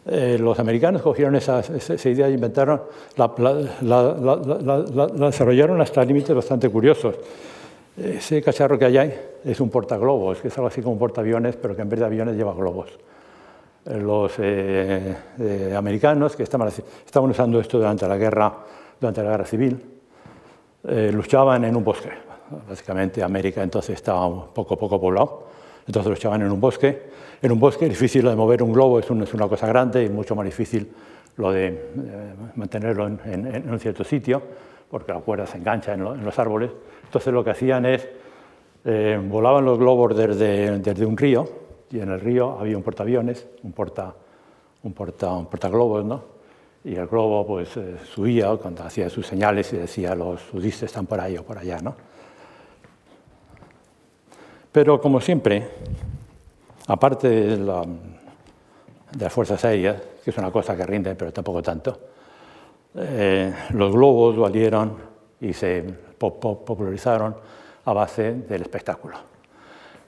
[0.05, 1.61] los americanos cogieron esa,
[2.05, 2.81] idea e inventaron,
[3.15, 3.33] la,
[3.81, 7.15] la, desarrollaron hasta límites bastante curiosos.
[7.95, 9.13] Ese cacharro que hay
[9.45, 12.05] es un portaglobos, que es algo así como un portaaviones, pero que en vez de
[12.05, 12.89] aviones lleva globos.
[13.85, 18.53] Eh, los eh, eh, americanos, que estaban, estaban, usando esto durante la guerra,
[18.99, 19.79] durante la guerra civil,
[20.83, 22.09] luchaban en un bosque.
[22.67, 25.47] Básicamente América entonces estaba poco poco poblado,
[25.87, 27.03] entonces luchaban en un bosque.
[27.41, 30.35] En un bosque difícil de mover un globo es, es una cosa grande y mucho
[30.35, 30.91] más difícil
[31.37, 34.41] lo de mantenerlo en, en, un cierto sitio,
[34.89, 36.71] porque la cuerda se engancha en, en los árboles.
[37.03, 38.07] Entonces lo que hacían es,
[38.85, 41.47] eh, volaban los globos desde, desde, un río,
[41.89, 44.13] y en el río había un portaaviones, un, porta,
[44.83, 46.32] un, porta, un ¿no?
[46.85, 51.05] Y el globo pues eh, subía cuando hacía sus señales y decía los sudistas están
[51.05, 51.79] por ahí o por allá.
[51.79, 51.95] ¿no?
[54.71, 55.65] Pero como siempre,
[56.87, 61.61] aparte de, la, de las fuerzas aéreas, que es una cosa que rinde pero tampoco
[61.61, 61.99] tanto,
[62.95, 64.97] eh, los globos valieron
[65.39, 65.83] y se
[66.17, 67.35] popularizaron
[67.85, 69.15] a base del espectáculo.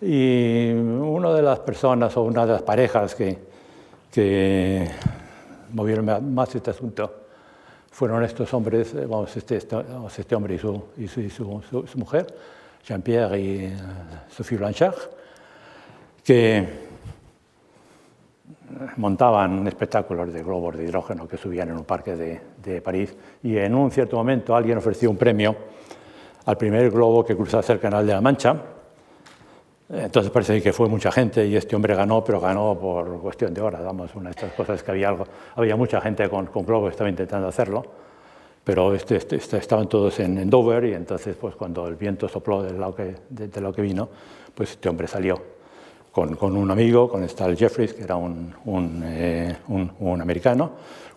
[0.02, 3.38] Y una de las personas o una de las parejas que,
[4.12, 4.90] que
[5.76, 7.26] movieron más este asunto
[7.92, 9.78] fueron estos hombres, eh, vamos, este, este,
[10.18, 12.28] este hombre y, su, y, su, su, su mujer,
[12.86, 14.96] Jean-Pierre y uh, Sophie Blanchard,
[16.22, 16.68] que
[18.98, 23.56] montaban espectáculos de globos de hidrógeno que subían en un parque de, de, París y
[23.58, 25.56] en un cierto momento alguien ofreció un premio
[26.46, 28.75] al primer globo que cruzase el Canal de la Mancha.
[29.88, 33.62] Entonces parece que fue mucha gente y este hombre ganó, pero ganó por cuestión de
[33.62, 33.84] horas.
[33.84, 35.26] Vamos, una de estas cosas que había algo,
[35.56, 37.86] había mucha gente con, con globos que estaba intentando hacerlo,
[38.64, 42.28] pero este, este, este, estaban todos en, en, Dover y entonces pues cuando el viento
[42.28, 44.10] sopló del lado que, de, de lo que vino,
[44.56, 45.40] pues este hombre salió
[46.12, 50.72] con, con, un amigo, con Stal Jeffries, que era un, un, eh, un, un, americano,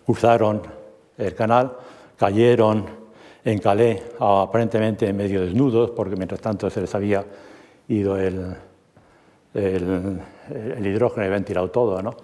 [0.05, 0.61] cruzaron
[1.17, 1.71] el canal,
[2.17, 2.85] cayeron
[3.43, 7.25] en Calais aparentemente medio desnudos, porque mientras tanto se les había
[7.89, 8.55] ido el,
[9.53, 10.19] el,
[10.77, 12.15] el hidrógeno y ventilado todo, ¿no?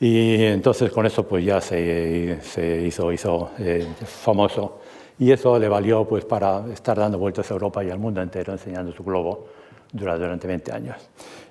[0.00, 4.80] Y entonces con eso pues ya se, se hizo, hizo eh, famoso
[5.18, 8.52] y eso le valió pues para estar dando vueltas a Europa y al mundo entero
[8.52, 9.48] enseñando su globo
[9.92, 10.96] durante 20 años.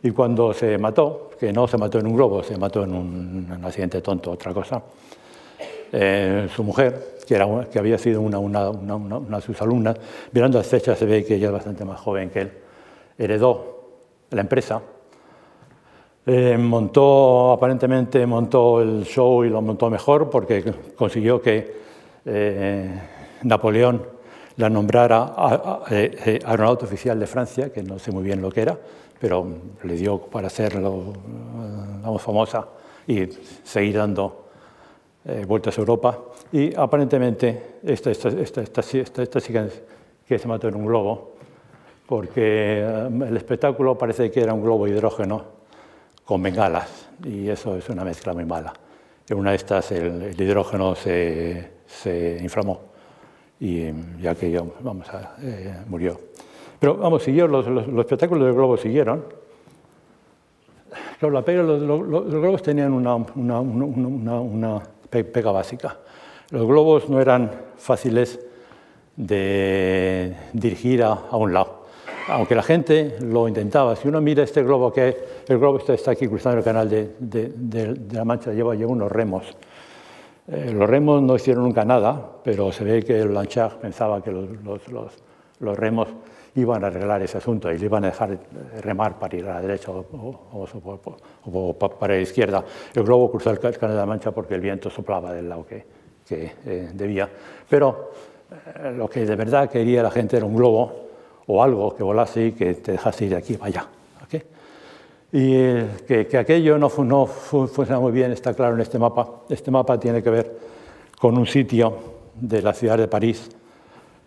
[0.02, 3.52] Y cuando se mató, que no se mató en un globo, se mató en un,
[3.52, 4.82] un accidente tonto, otra cosa,
[5.92, 9.98] eh, su mujer, que, era, que había sido una, una, una, una, de sus alumnas,
[10.32, 12.52] mirando las fechas se ve que ella es bastante más joven que él,
[13.18, 13.78] heredó
[14.32, 14.82] la empresa,
[16.26, 21.78] eh, montó, aparentemente montó el show y lo montó mejor porque consiguió que
[22.26, 23.02] eh,
[23.44, 24.18] Napoleón
[24.58, 28.52] la nombrara a, a, eh, aeronauta oficial de Francia, que no sé muy bien lo
[28.52, 28.78] que era,
[29.20, 29.48] pero
[29.84, 31.14] le dio para hacerlo,
[32.02, 32.68] vamos, famosa
[33.08, 33.28] y
[33.64, 34.48] seguir dando
[35.26, 36.20] eh, vueltas a Europa.
[36.52, 39.68] Y aparentemente esta, esta, esta, esta, esta chica
[40.28, 41.37] que se mató en un globo,
[42.08, 45.44] porque eh, el espectáculo parece que era un globo de hidrógeno
[46.26, 48.74] con bengalas, y eso es una mezcla muy mala.
[49.30, 52.88] En una de estas el, el hidrógeno se, se inflamó
[53.60, 53.92] y
[54.22, 56.20] ya que yo, vamos a, eh, murió.
[56.80, 59.26] Pero vamos, siguieron, los, los, los, espectáculos del globo siguieron.
[61.20, 65.98] Claro, la pega, los, los, globos tenían una, una, una, una, pega básica.
[66.52, 68.40] Los globos no eran fáciles
[69.16, 71.87] de dirigir a, a, un lado.
[72.30, 73.96] Aunque la gente lo intentaba.
[73.96, 75.18] Si uno mira este globo, que
[75.48, 78.76] el globo está, está aquí cruzando el canal de, de, de, de la Mancha, lleva,
[78.76, 79.56] lleva unos remos
[80.50, 84.50] eh, los remos no hicieron nunca nada, pero se ve que Blanchard pensaba que los,
[84.64, 85.12] los, los,
[85.60, 86.08] los, remos
[86.56, 88.38] iban a arreglar ese asunto y le iban a dejar
[88.82, 91.00] remar para ir a la derecha o, o, o,
[91.44, 92.64] o para la izquierda.
[92.96, 95.86] El globo cruzó el canal de la Mancha porque el viento soplaba del lado que,
[96.26, 97.30] que eh, debía.
[97.70, 98.12] Pero
[98.50, 101.07] eh, lo que de verdad quería la gente era un globo
[101.48, 103.88] o algo que volase y que te dejase ir de aquí para allá.
[104.24, 104.44] ¿okay?
[105.32, 109.44] Y que, que aquello no, no funciona muy bien, está claro en este mapa.
[109.50, 110.58] Este mapa tiene que ver
[111.20, 111.98] con un sitio
[112.36, 113.50] de la ciudad de París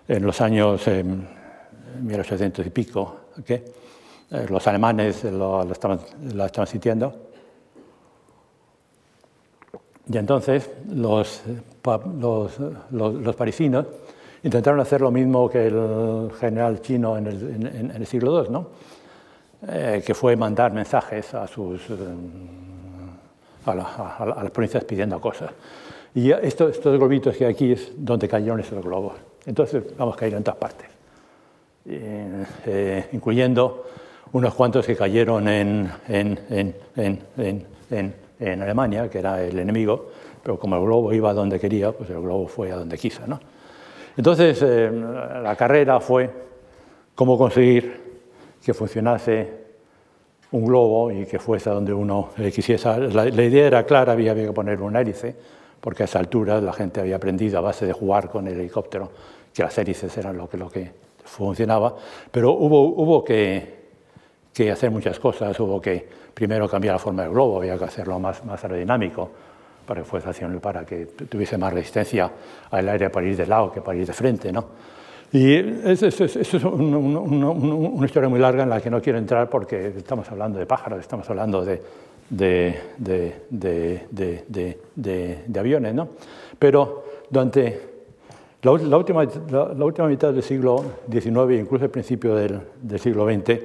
[0.09, 1.05] en los años eh,
[2.03, 3.17] 1800 y pico.
[3.39, 3.63] ¿okay?
[4.31, 6.01] Eh, los alemanes lo, lo, estaban,
[6.35, 6.47] lo.
[10.13, 11.43] Y entonces los,
[12.91, 13.87] los, parisinos
[14.43, 18.51] intentaron hacer lo mismo que el general chino en el, en, en el siglo II,
[18.51, 18.67] ¿no?
[19.69, 21.95] eh, que fue mandar mensajes a, sus, eh,
[23.67, 25.51] a, la, a, a, las provincias pidiendo cosas.
[26.15, 29.15] Y esto, estos globitos que aquí es donde cayeron esos globos.
[29.47, 30.89] Entonces vamos a caer en todas partes,
[31.87, 33.87] eh, incluyendo
[34.33, 36.39] unos cuantos que cayeron en, en,
[37.91, 40.11] en, Alemania, que era el enemigo,
[40.43, 43.27] pero como el globo iba a donde quería, pues el globo fue a donde quiso.
[43.27, 43.41] ¿no?
[44.17, 44.91] Entonces eh,
[45.43, 46.31] la carrera fue
[47.15, 48.01] cómo conseguir
[48.65, 49.61] que funcionase
[50.53, 52.89] un globo y que fuese donde uno eh, quisiese.
[53.11, 55.35] La, idea era clara, había, que poner un hélice,
[55.81, 59.11] porque a esa altura la gente había aprendido a base de jugar con el helicóptero
[59.55, 60.93] que las hélices eran lo que, lo que
[61.25, 61.95] funcionaba,
[62.31, 63.81] pero hubo, hubo que,
[64.71, 68.43] hacer muchas cosas, hubo que primero cambiar la forma del globo, había que hacerlo más
[68.63, 69.31] aerodinámico,
[69.91, 72.31] para fuese, para que tuviese más resistencia
[72.71, 74.53] al aire para ir de lado que para ir de frente.
[74.53, 74.65] ¿no?
[75.33, 79.03] Y eso, eso, eso es una, una, una, historia muy larga en la que no
[79.03, 81.83] quiero entrar porque estamos hablando de pájaros, estamos hablando de,
[82.29, 82.79] de,
[83.51, 85.93] de, de aviones.
[85.93, 86.09] ¿no?
[86.57, 87.81] Pero durante
[88.63, 92.61] la, la, última, la, la, última mitad del siglo XIX e incluso el principio del,
[92.81, 93.59] del, siglo XX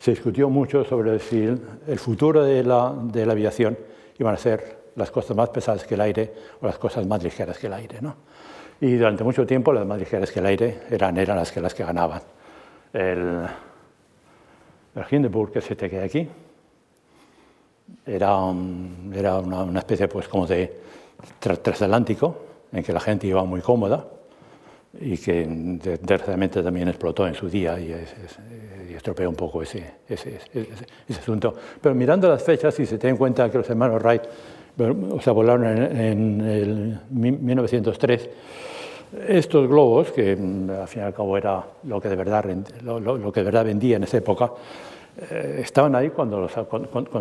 [0.00, 3.78] se discutió mucho sobre si el futuro de la, de la aviación
[4.18, 7.58] iban a ser las cosas más pesadas que el aire o las cosas más ligeras
[7.58, 7.98] que el aire.
[8.00, 8.14] ¿no?
[8.80, 11.74] Y durante mucho tiempo las más ligeras que el aire eran, eran las, que, las
[11.74, 12.22] que ganaban.
[12.92, 13.46] El,
[14.94, 16.28] el Hindenburg, que se te queda aquí,
[18.06, 18.54] era,
[19.14, 20.80] era una, una, especie pues, como de
[21.38, 24.06] transatlántico, en que la gente iba muy cómoda
[24.98, 28.14] y que desgraciadamente también explotó en su día y, es,
[28.88, 31.54] y estropeó un poco ese, ese, ese, asunto.
[31.80, 34.22] Pero mirando las fechas, si se tiene en cuenta que los hermanos Wright
[34.78, 38.30] o sea, volaron en, en el 1903,
[39.28, 42.44] estos globos, que al fin y al cabo era lo que de verdad,
[42.82, 44.52] lo, que de verdad vendía en esa época,
[45.30, 46.56] eh, estaban ahí cuando los,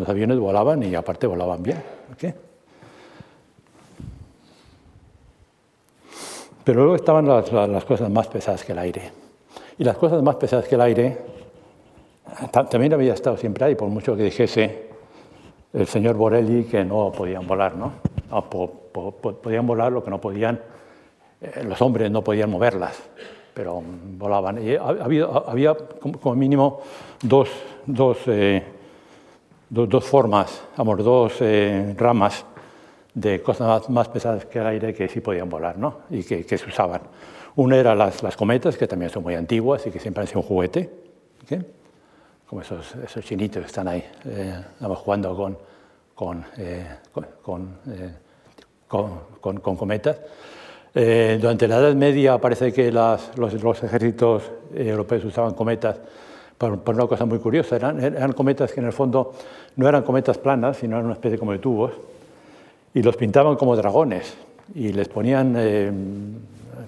[0.08, 1.82] aviones volaban y aparte volaban bien.
[2.14, 2.34] ¿okay?
[6.64, 9.12] Pero luego estaban las, las, cosas más pesadas que el aire.
[9.80, 11.18] Y las cosas más pesadas que el aire
[12.52, 14.89] también había estado siempre ahí, por mucho que dijese
[15.74, 17.94] el señor Borelli que no podían volar, ¿no?
[18.30, 20.60] no po, po, podían volar lo que no podían,
[21.42, 22.98] eh, los hombres no podían moverlas,
[23.54, 23.82] pero
[24.18, 24.66] volaban.
[24.66, 26.82] Y había, había como mínimo
[27.22, 27.50] dos,
[27.86, 28.64] dos, eh,
[29.70, 32.46] dos, dos, formas, vamos, dos eh, ramas
[33.14, 36.00] de cosas más, pesadas que el aire que sí podían volar ¿no?
[36.10, 37.02] y que, que se usaban.
[37.56, 40.42] Una era las, las, cometas, que también son muy antiguas y que siempre han sido
[40.42, 40.90] un juguete,
[41.44, 41.66] ¿okay?
[42.50, 44.60] Como esos, esos, chinitos que están ahí, eh,
[44.96, 45.56] jugando con,
[46.16, 46.84] con, eh,
[47.44, 48.14] con, eh,
[48.88, 50.18] con, con cometas.
[50.96, 55.98] Eh, durante la Edad Media parece que las, los, los, ejércitos europeos usaban cometas
[56.58, 57.76] por, por, una cosa muy curiosa.
[57.76, 59.34] Eran, eran cometas que en el fondo
[59.76, 61.92] no eran cometas planas, sino eran una especie como de tubos,
[62.96, 64.36] y los pintaban como dragones
[64.74, 65.92] y les ponían, eh,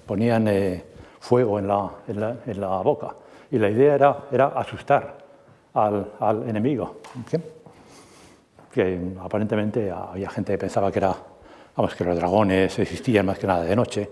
[0.04, 0.82] ponían eh,
[1.20, 3.14] fuego en la, en, la, en la, boca.
[3.52, 5.21] Y la idea era, era asustar
[5.74, 6.96] al, al enemigo.
[7.26, 7.40] ¿okay?
[8.72, 11.14] Que aparentemente había gente que pensaba que era
[11.76, 14.08] vamos, que los dragones existían más que nada de noche.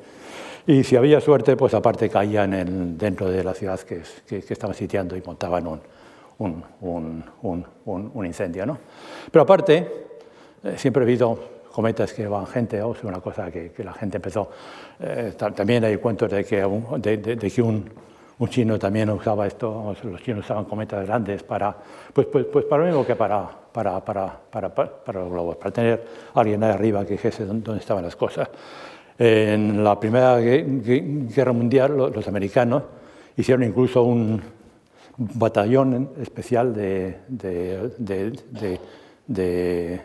[0.66, 4.52] Y si había suerte, pues aparte caían en, dentro de la ciudad que, que, que
[4.52, 5.80] estaban sitiando y montaban un,
[6.38, 7.64] un, un,
[8.14, 8.66] un incendio.
[8.66, 8.78] ¿no?
[9.30, 10.06] Pero aparte,
[10.62, 11.38] eh, siempre ha habido
[11.72, 14.50] cometas que van gente, o sea, una cosa que, que la gente empezó.
[15.00, 16.66] Eh, también hay cuentos de que,
[16.98, 17.90] de, de, de que un,
[18.40, 21.76] un, chino también usaba esto, los chinos usaban cometas grandes para,
[22.12, 25.70] pues, pues, pues para lo mismo que para, para, para, para, para los globos, para
[25.70, 28.48] tener a alguien ahí arriba que dijese dónde estaban las cosas.
[29.18, 32.82] En la Primera Guerra Mundial, los americanos
[33.36, 34.40] hicieron incluso un
[35.18, 38.80] batallón especial de, de, de,
[39.26, 40.00] de,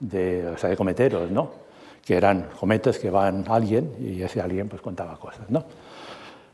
[0.00, 1.66] de, o sea, de cometeros, ¿no?
[2.06, 5.50] que eran cometas que van a alguien y ese alguien pues contaba cosas.
[5.50, 5.64] ¿no?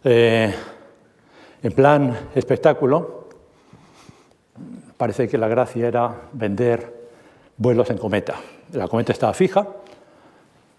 [0.03, 0.53] Eh,
[1.63, 3.29] en plan espectáculo,
[4.97, 7.03] parece que la gracia era vender
[7.57, 8.35] vuelos en cometa.
[8.73, 9.67] La cometa estaba fija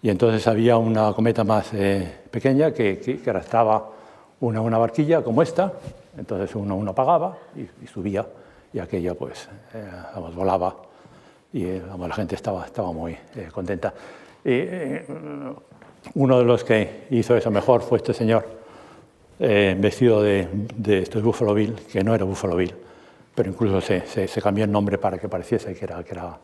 [0.01, 3.89] y entonces había una cometa más eh, pequeña que, que, que, arrastraba
[4.41, 5.71] una, una barquilla como esta,
[6.17, 8.25] entonces uno, uno pagaba y, subía
[8.73, 9.89] y aquella pues eh,
[10.35, 10.75] volaba
[11.53, 13.17] y eh, la gente estaba, estaba muy
[13.53, 13.93] contenta.
[16.15, 18.62] Uno de los que hizo eso mejor fue este señor
[19.47, 22.73] vestido de, de esto Buffalo Bill, que no era Buffalo Bill,
[23.35, 26.37] pero incluso se, se, cambió el nombre para que pareciese que era, que era,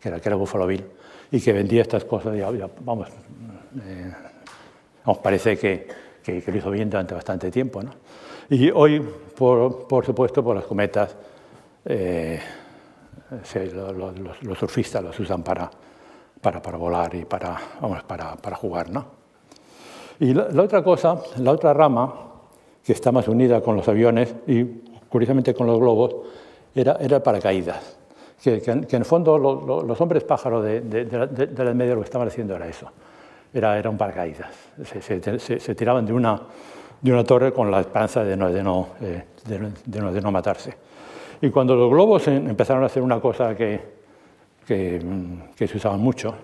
[0.00, 0.84] que era, Buffalo Bill
[1.32, 2.48] y que vendía estas cosas, ya,
[2.80, 3.08] vamos,
[3.84, 4.12] eh,
[5.22, 5.88] parece que,
[6.22, 7.82] que, que, lo hizo bien durante bastante tiempo.
[7.82, 7.90] ¿no?
[8.50, 9.00] Y hoy,
[9.36, 11.16] por, por supuesto, por las cometas,
[11.84, 12.40] eh,
[13.74, 15.70] los, los, surfistas los usan para,
[16.40, 18.90] para, para volar y para, vamos, para, para jugar.
[18.90, 19.06] ¿no?
[20.20, 22.14] Y la, otra cosa, la otra rama,
[22.84, 24.64] que está más unida con los aviones y
[25.08, 26.14] curiosamente con los globos,
[26.74, 27.96] era, era paracaídas.
[28.42, 31.74] Que, en el fondo lo, lo, los hombres pájaros de, de, de, de, de la
[31.74, 32.88] media lo que estaban haciendo era eso,
[33.52, 34.50] era, era un paracaídas.
[35.00, 36.40] Se, tiraban de una,
[37.00, 39.24] de una torre con la esperanza de no, de no, eh,
[39.88, 40.74] no, no matarse.
[41.40, 43.80] Y cuando los globos empezaron a hacer una cosa que,
[44.66, 45.00] que,
[45.66, 46.34] se usaban mucho,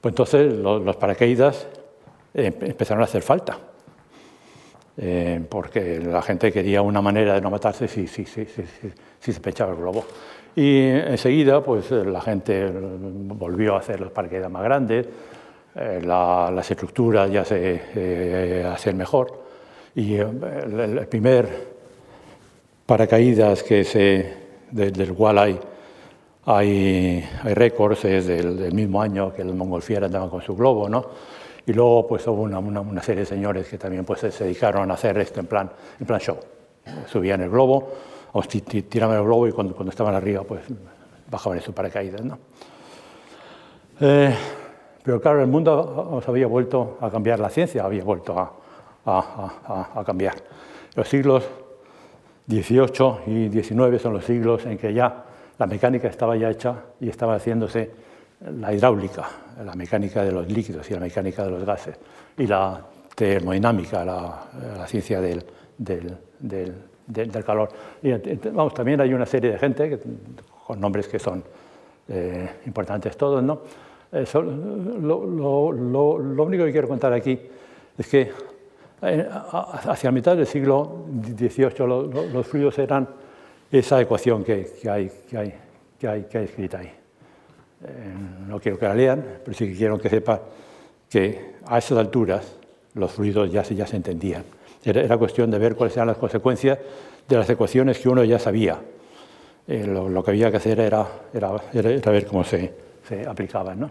[0.00, 1.66] pues entonces los, los paracaídas
[2.34, 3.58] empezaron a hacer falta
[4.96, 9.40] eh, porque la gente quería una manera de no matarse si, si, si, si, se
[9.40, 10.04] pechaba el globo.
[10.54, 15.06] Y enseguida, pues la gente volvió a hacer los paracaídas más grandes,
[15.74, 19.40] eh, la, las estructuras ya se eh, hacen mejor.
[19.94, 20.26] Y eh,
[20.64, 21.48] el, el, primer
[22.84, 24.34] paracaídas que se,
[24.70, 25.60] de, del cual hay,
[26.44, 30.88] hay, hay récords es del, del, mismo año que el Montgolfier andaba con su globo,
[30.88, 31.06] ¿no?
[31.66, 34.90] Y luego pues hubo una, una, una, serie de señores que también pues, se dedicaron
[34.90, 36.38] a hacer esto en plan, en plan show.
[37.06, 37.92] Subían el globo,
[38.32, 40.62] o tiraban el globo y cuando, cuando estaban arriba pues
[41.30, 42.24] bajaban en su paracaídas.
[42.24, 42.38] ¿no?
[44.00, 44.34] Eh,
[45.02, 48.52] pero claro, el mundo os había vuelto a cambiar, la ciencia había vuelto a,
[49.04, 50.34] a, cambiar.
[50.94, 51.48] Los siglos
[52.48, 55.24] XVIII y XIX son los siglos en que ya
[55.58, 57.90] la mecánica estaba ya hecha y estaba haciéndose
[58.40, 59.28] la hidráulica,
[59.64, 61.96] la mecánica de los líquidos y la mecánica de los gases,
[62.38, 62.80] y la
[63.14, 65.44] termodinámica, la, ciencia del,
[67.44, 67.68] calor.
[68.02, 68.12] Y,
[68.50, 70.00] vamos, también hay una serie de gente
[70.66, 71.42] con nombres que son
[72.08, 73.60] eh, importantes todos, ¿no?
[74.12, 77.38] Eh, lo, único que quiero contar aquí
[77.96, 78.32] es que
[79.02, 83.08] eh, hacia mitad del siglo XVIII los fluidos eran
[83.70, 85.10] esa ecuación que hay
[86.32, 86.99] escrita ahí.
[88.46, 90.40] No quiero que la lean, pero sí que quiero que sepan
[91.08, 92.56] que a esas alturas
[92.94, 94.44] los fluidos ya se, ya se entendían.
[94.84, 96.78] Era, cuestión de ver cuáles eran las consecuencias
[97.28, 98.80] de las ecuaciones que uno ya sabía.
[99.68, 102.72] Eh, lo, que había que hacer era, era, era ver cómo se,
[103.06, 103.80] se aplicaban.
[103.80, 103.90] ¿no?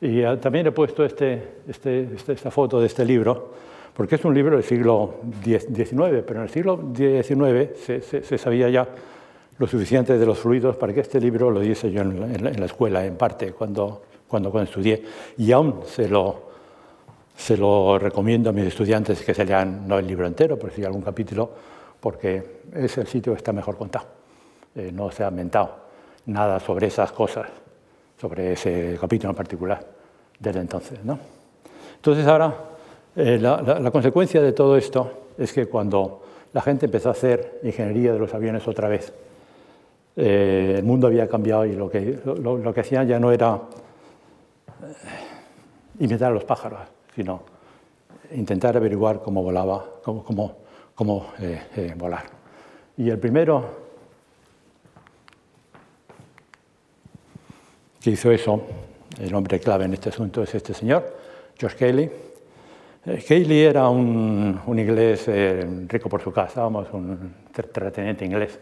[0.00, 3.54] Y eh, también he puesto este, este, este, esta foto de este libro,
[3.94, 8.68] porque es un libro del siglo XIX, pero en el siglo XIX se, se, sabía
[8.68, 8.86] ya
[9.58, 13.04] lo suficiente de los fluidos para que este libro lo diese yo en la, escuela,
[13.04, 15.02] en parte, cuando, cuando, cuando estudié,
[15.36, 16.48] y aún se lo,
[17.36, 20.84] se lo recomiendo a mis estudiantes que se lean no el libro entero, pero sí
[20.84, 21.50] algún capítulo,
[22.00, 24.06] porque es el sitio que está mejor contado.
[24.74, 25.88] Eh, no se ha inventado
[26.26, 27.48] nada sobre esas cosas,
[28.20, 29.84] sobre ese capítulo en particular,
[30.38, 31.04] desde entonces.
[31.04, 31.18] ¿no?
[31.96, 32.54] Entonces ahora,
[33.16, 38.12] eh, la, consecuencia de todo esto es que cuando la gente empezó a hacer ingeniería
[38.12, 39.12] de los aviones otra vez,
[40.20, 43.60] eh, el mundo había cambiado y lo que, lo, que hacían ya no era
[46.00, 46.80] imitar a los pájaros,
[47.14, 47.42] sino
[48.32, 50.56] intentar averiguar cómo volaba, cómo, cómo,
[50.96, 52.24] cómo eh, eh, volar.
[52.96, 53.64] Y el primero
[58.00, 58.60] que hizo eso,
[59.20, 61.16] el hombre clave en este asunto, es este señor,
[61.56, 62.10] George Cayley.
[63.06, 65.30] Eh, Cayley era un, un inglés
[65.86, 68.58] rico por su casa, vamos, un terrateniente inglés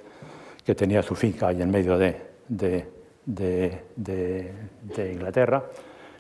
[0.67, 2.17] que tenía su finca ahí en medio de,
[2.49, 2.85] de,
[3.25, 5.63] de, de Inglaterra.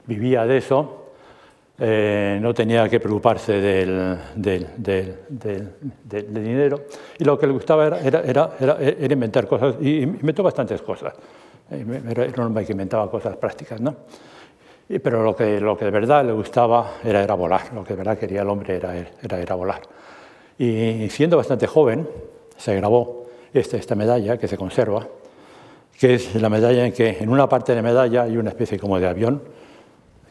[0.07, 1.07] Vivía de eso
[1.79, 6.85] eh, no tenía que preocuparse del, del, del, del, dinero
[7.19, 11.13] y lo que le gustaba era, era, era, era inventar cosas y inventó bastantes cosas.
[11.71, 13.95] Eh, era un hombre que inventaba cosas prácticas, ¿no?
[14.89, 17.95] Y, pero lo que, lo que de verdad le gustaba era, era volar, lo que
[17.95, 19.83] de verdad quería el hombre era, era, era volar.
[20.57, 22.09] Y siendo bastante joven,
[22.57, 23.26] se grabó
[23.61, 25.07] esta, esta medalla que se conserva,
[25.99, 28.79] que es la medalla en que en una parte de la medalla hay una especie
[28.79, 29.43] como de avión,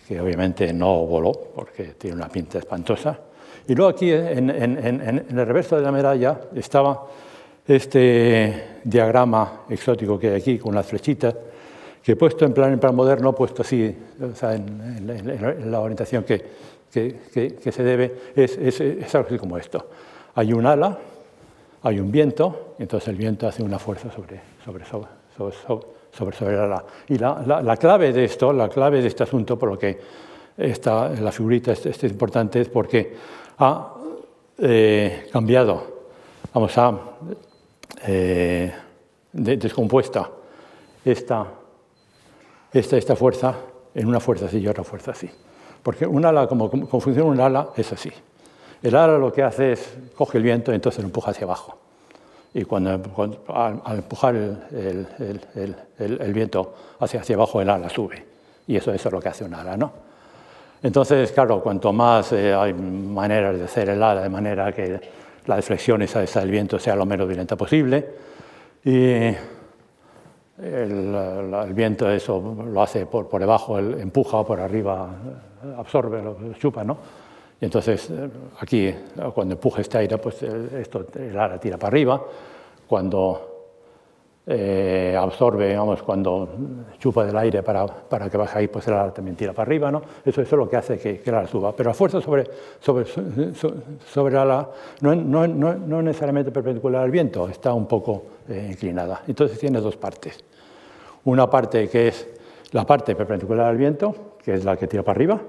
[0.08, 3.20] que obviamente no voló porque tiene una pinta espantosa.
[3.68, 7.08] Y luego aquí en, el reverso de la medalla estaba
[7.68, 11.36] este diagrama exótico que hay aquí con las flechitas,
[12.04, 16.46] que puesto en plan, en plan moderno, puesto así, o sea, en, la orientación que,
[16.92, 19.90] que, que, se debe, es, es, es, algo así como esto.
[20.36, 21.00] Hay un ala,
[21.86, 27.20] hay un viento, entonces el viento hace una fuerza sobre, sobre, sobre, sobre la, y
[27.20, 30.00] la, la, clave de esto, la clave de este asunto, por lo que
[30.58, 33.16] esta, la figurita es, es importante, es porque
[33.60, 33.94] ha
[34.58, 35.84] eh, cambiado,
[36.52, 37.00] vamos a
[38.08, 38.74] eh,
[39.32, 40.32] descompuesta
[41.06, 41.46] esta,
[42.74, 43.58] esta, esta fuerza
[43.94, 45.30] en una fuerza así y otra fuerza así.
[45.84, 48.12] Porque un ala, como, como funciona un ala, es así.
[48.86, 51.78] El ala lo que hace es coge el viento y entonces lo empuja hacia abajo
[52.56, 52.92] y cuando,
[53.50, 54.58] al, empujar el,
[55.20, 58.24] el, el, el, viento hacia, hacia abajo, el ala sube.
[58.66, 59.92] Y eso, eso es lo que hace un ala, ¿no?
[60.82, 65.02] Entonces, claro, cuanto más eh, hay maneras de hacer el ala de manera que
[65.48, 68.08] la deflexión esa, esa del viento sea lo menos violenta posible,
[68.86, 69.36] y
[70.58, 75.10] el, viento eso lo hace por, por debajo, empuja, por arriba
[75.78, 77.25] absorbe, lo chupa, ¿no?
[77.60, 78.30] Y entonces eh,
[78.60, 78.94] aquí,
[79.34, 82.22] cuando empuje este aire, pues eh, esto, el ala tira para arriba.
[82.88, 83.52] Cuando
[84.46, 86.50] eh, absorbe, digamos, cuando
[87.00, 89.90] chupa del aire para, para, que baje ahí, pues el ala también tira para arriba,
[89.90, 90.02] ¿no?
[90.26, 91.74] Eso, eso es lo que hace que, que el ala suba.
[91.76, 92.44] Pero la fuerza sobre,
[92.80, 94.70] sobre, sobre el ala
[95.02, 99.24] no, no, no, no necesariamente perpendicular al viento, está un poco inclinada.
[99.28, 100.44] Entonces tiene dos partes.
[101.24, 102.28] Una parte que es
[102.72, 105.42] la parte perpendicular al viento, que es la que tira para arriba,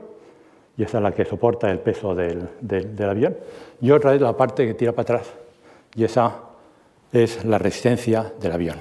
[0.76, 3.36] y esa es la que soporta el peso del, del, avión,
[3.80, 5.32] y otra es la parte que tira para atrás,
[5.94, 6.34] y esa
[7.12, 8.76] es la resistencia del avión.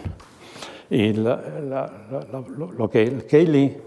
[0.90, 3.78] Y lo que Cayley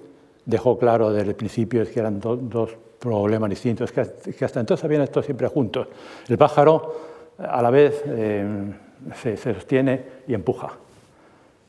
[0.44, 5.02] dejó claro desde el principio es que eran dos problemas distintos, que, hasta entonces habían
[5.02, 5.86] estado siempre juntos.
[6.28, 8.72] El pájaro a la vez eh,
[9.14, 10.72] se, sostiene y empuja.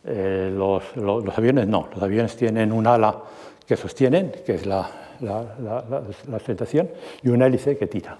[0.05, 3.21] Eh, los, los, aviones no, los aviones tienen un ala
[3.67, 4.89] que sostienen, que es la,
[5.21, 6.03] la,
[6.37, 6.89] sustentación,
[7.23, 8.17] y una hélice que tira.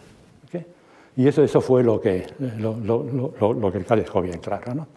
[1.16, 2.28] Y eso, eso fue lo que,
[2.60, 4.74] lo, lo, lo, que el Cáliz dejó bien claro.
[4.74, 4.88] ¿no?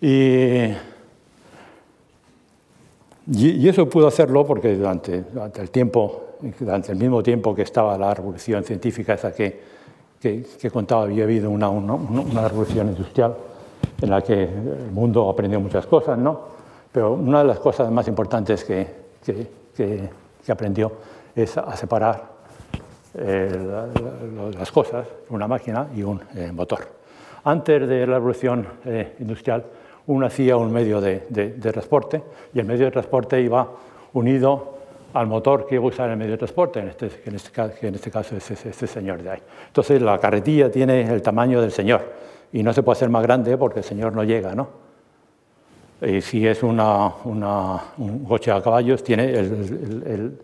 [0.00, 0.72] Y,
[3.30, 7.98] y, eso pudo hacerlo porque durante, durante, el tiempo, durante el mismo tiempo que estaba
[7.98, 9.60] la revolución científica, esa que,
[10.18, 13.34] que, que contaba, había habido una, una, una revolución industrial
[14.00, 16.40] en la que el mundo aprendió muchas cosas, ¿no?
[16.92, 18.86] Pero una de las cosas más importantes que,
[19.76, 20.08] que,
[20.52, 20.92] aprendió
[21.34, 22.34] es a separar
[23.16, 23.48] eh,
[24.58, 26.80] las cosas, una máquina y un eh, motor.
[27.44, 29.64] Antes de la revolución eh, industrial,
[30.06, 31.18] uno hacía un medio de,
[31.60, 32.22] transporte
[32.52, 33.68] y el medio de transporte iba
[34.14, 34.74] unido
[35.12, 37.94] al motor que iba a usar el medio de transporte, en este, en este, en
[37.94, 39.42] este caso es este señor de ahí.
[39.68, 42.02] Entonces la carretilla tiene el tamaño del señor
[42.52, 44.83] y no se puede hacer más grande porque el señor no llega, ¿no?
[46.06, 50.38] Y si es una, una, un coche a caballos, tiene el,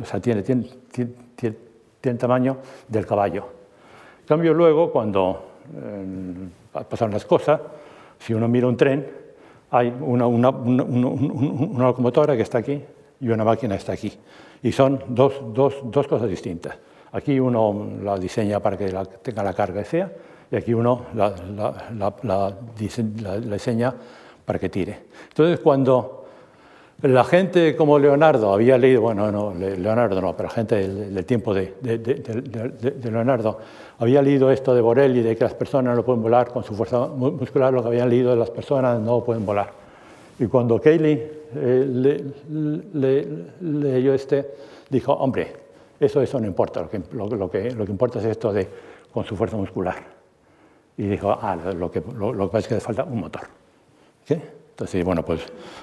[0.00, 1.56] o sea, tiene, tiene, tiene,
[2.00, 2.56] tiene, tamaño
[2.88, 3.46] del caballo.
[4.20, 5.44] En cambio, luego, cuando
[5.76, 7.60] eh, pasan las cosas,
[8.18, 9.06] si uno mira un tren,
[9.70, 12.82] hay una, una, una, locomotora que está aquí
[13.20, 14.12] y una máquina que está aquí.
[14.62, 16.76] Y son dos, dos, dos cosas distintas.
[17.12, 20.12] Aquí uno la diseña para que la, tenga la carga que sea,
[20.50, 21.34] y aquí uno la,
[21.94, 23.94] la, la diseña
[24.46, 25.00] para que tire.
[25.28, 26.24] Entonces, cuando
[27.02, 31.74] la gente como Leonardo había leído, bueno, no, Leonardo no, pero gente del, tiempo de,
[33.02, 33.58] Leonardo
[33.98, 37.06] había leído esto de Borelli, de que las personas no pueden volar con su fuerza
[37.08, 39.70] muscular, lo que habían leído de las personas no pueden volar.
[40.38, 42.24] Y cuando Cayley eh,
[43.60, 44.46] leyó este,
[44.88, 45.52] dijo, hombre,
[45.98, 48.68] eso, eso no importa, lo que, lo, que, lo que importa es esto de
[49.12, 49.96] con su fuerza muscular.
[50.98, 53.42] Y dijo, ah, lo que, lo, que pasa es que le falta un motor.
[54.28, 55.40] Entonces, bueno, pues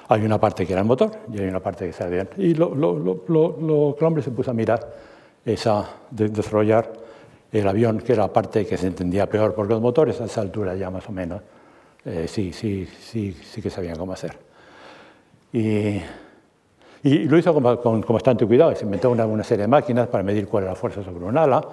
[0.08, 2.28] hay una parte que era el motor y hay una parte que avión.
[2.36, 4.94] Y lo, lo, lo, el hombre se puso a mirar
[5.44, 6.92] esa, de desarrollar
[7.50, 10.40] el avión, que era la parte que se entendía peor, porque los motores a esa
[10.40, 11.40] altura ya más o menos
[12.04, 14.36] eh, sí, sí, sí, sí que sabían cómo hacer.
[15.52, 16.00] Y,
[17.02, 20.22] y lo hizo con, con, bastante cuidado, se inventó una, una, serie de máquinas para
[20.22, 21.66] medir cuál era la fuerza sobre un ala.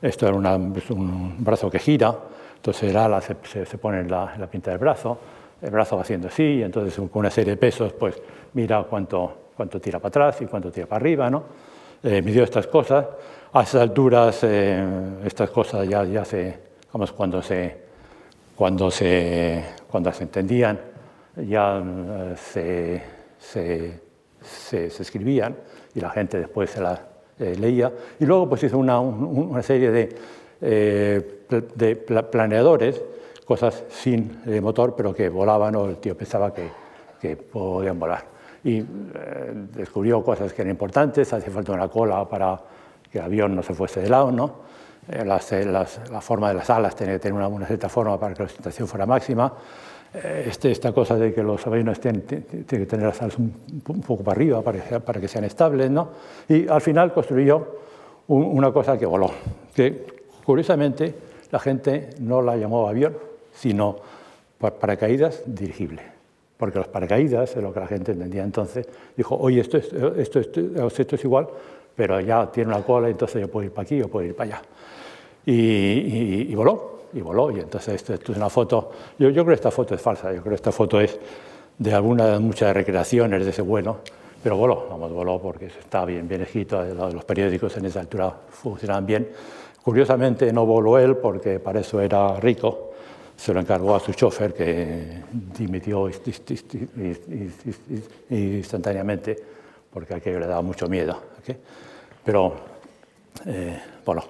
[0.00, 2.16] Esto era una, un brazo que gira,
[2.56, 5.18] entonces el ala se, se, pone en la, en la pinta del brazo
[5.62, 8.20] el brazo va haciendo así, y entonces con una serie de pesos, pues
[8.54, 11.44] mira cuánto, cuánto tira para atrás y cuánto tira para arriba, ¿no?
[12.02, 13.06] Eh, midió estas cosas.
[13.52, 14.82] A esas alturas, eh,
[15.24, 16.58] estas cosas ya, ya se,
[16.92, 17.76] vamos, cuando se,
[18.56, 20.80] cuando se, cuando se entendían,
[21.36, 23.02] ya eh, se,
[23.38, 24.00] se,
[24.40, 25.54] se, escribían
[25.94, 26.98] y la gente después se las
[27.38, 27.92] eh, leía.
[28.18, 30.08] Y luego pues hizo una, una serie de,
[30.60, 33.02] de planeadores
[33.44, 36.68] cosas sin eh, motor, pero que volaban o el tío pensaba que,
[37.20, 38.24] que podían volar.
[38.64, 38.84] Y eh,
[39.74, 42.58] descubrió cosas que eran importantes, hacía falta una cola para
[43.10, 44.72] que el avión no se fuese de lado, ¿no?
[45.08, 48.18] Eh, las, las, la forma de las alas tenía que tener una, una, cierta forma
[48.18, 49.52] para que la sustentación fuera máxima.
[50.12, 53.54] Este, esta cosa de que los aviones tienen, tienen que tener las alas un,
[53.88, 56.10] un, poco para arriba para que, para que sean estables, ¿no?
[56.50, 57.78] Y al final construyó
[58.26, 59.30] un, una cosa que voló,
[59.74, 60.06] que
[60.44, 61.14] curiosamente
[61.50, 63.16] la gente no la llamó avión,
[63.62, 63.96] sino
[64.58, 66.02] paracaídas dirigible.
[66.56, 70.40] Porque los paracaídas, es lo que la gente entendía entonces, dijo, oye, esto es, esto,
[70.40, 71.46] esto, es igual,
[71.94, 74.56] pero ya tiene una cola, entonces yo puedo ir para aquí, yo puedo ir para
[74.56, 74.62] allá.
[75.46, 79.70] Y, voló, y voló, y entonces esto, es una foto, yo, yo, creo que esta
[79.70, 81.18] foto es falsa, yo creo que esta foto es
[81.78, 83.98] de alguna de muchas recreaciones de ese vuelo,
[84.42, 89.06] pero voló, vamos, voló porque está bien, bien escrito, los periódicos en esa altura funcionaban
[89.06, 89.28] bien.
[89.82, 92.92] Curiosamente no voló él porque para eso era rico,
[93.36, 95.22] se lo encargó a su chofer que
[95.58, 96.08] dimitió
[98.30, 99.36] instantáneamente
[99.92, 101.16] porque aquello le daba mucho miedo.
[102.24, 102.54] Pero,
[103.46, 104.22] eh, bueno,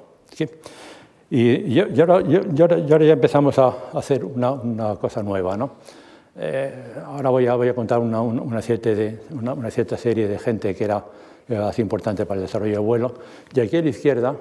[1.30, 5.56] y, ahora, ya empezamos a hacer una, cosa nueva.
[5.56, 5.72] ¿no?
[6.36, 10.38] Eh, ahora voy a, voy a contar una, una, cierta de, una, cierta serie de
[10.38, 11.04] gente que era,
[11.68, 13.14] así importante para el desarrollo del vuelo.
[13.54, 14.36] Y aquí a la izquierda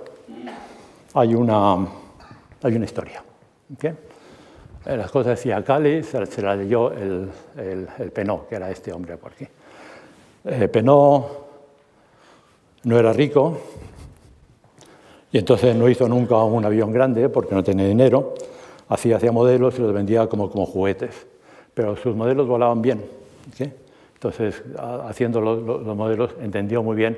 [1.13, 1.87] hay una,
[2.63, 3.23] hay una historia.
[3.73, 3.93] ¿okay?
[4.85, 8.71] Eh, las cosas decía Cali, se, se la leyó el, el, el, Penó, que era
[8.71, 9.47] este hombre por aquí.
[10.45, 11.27] Eh, Penó
[12.83, 13.59] no era rico
[15.31, 18.33] y entonces no hizo nunca un avión grande porque no tenía dinero.
[18.89, 21.27] Hacía, hacía modelos y los vendía como, como juguetes,
[21.73, 23.05] pero sus modelos volaban bien.
[24.15, 24.61] Entonces,
[25.07, 27.17] haciendo los, los, modelos, entendió muy bien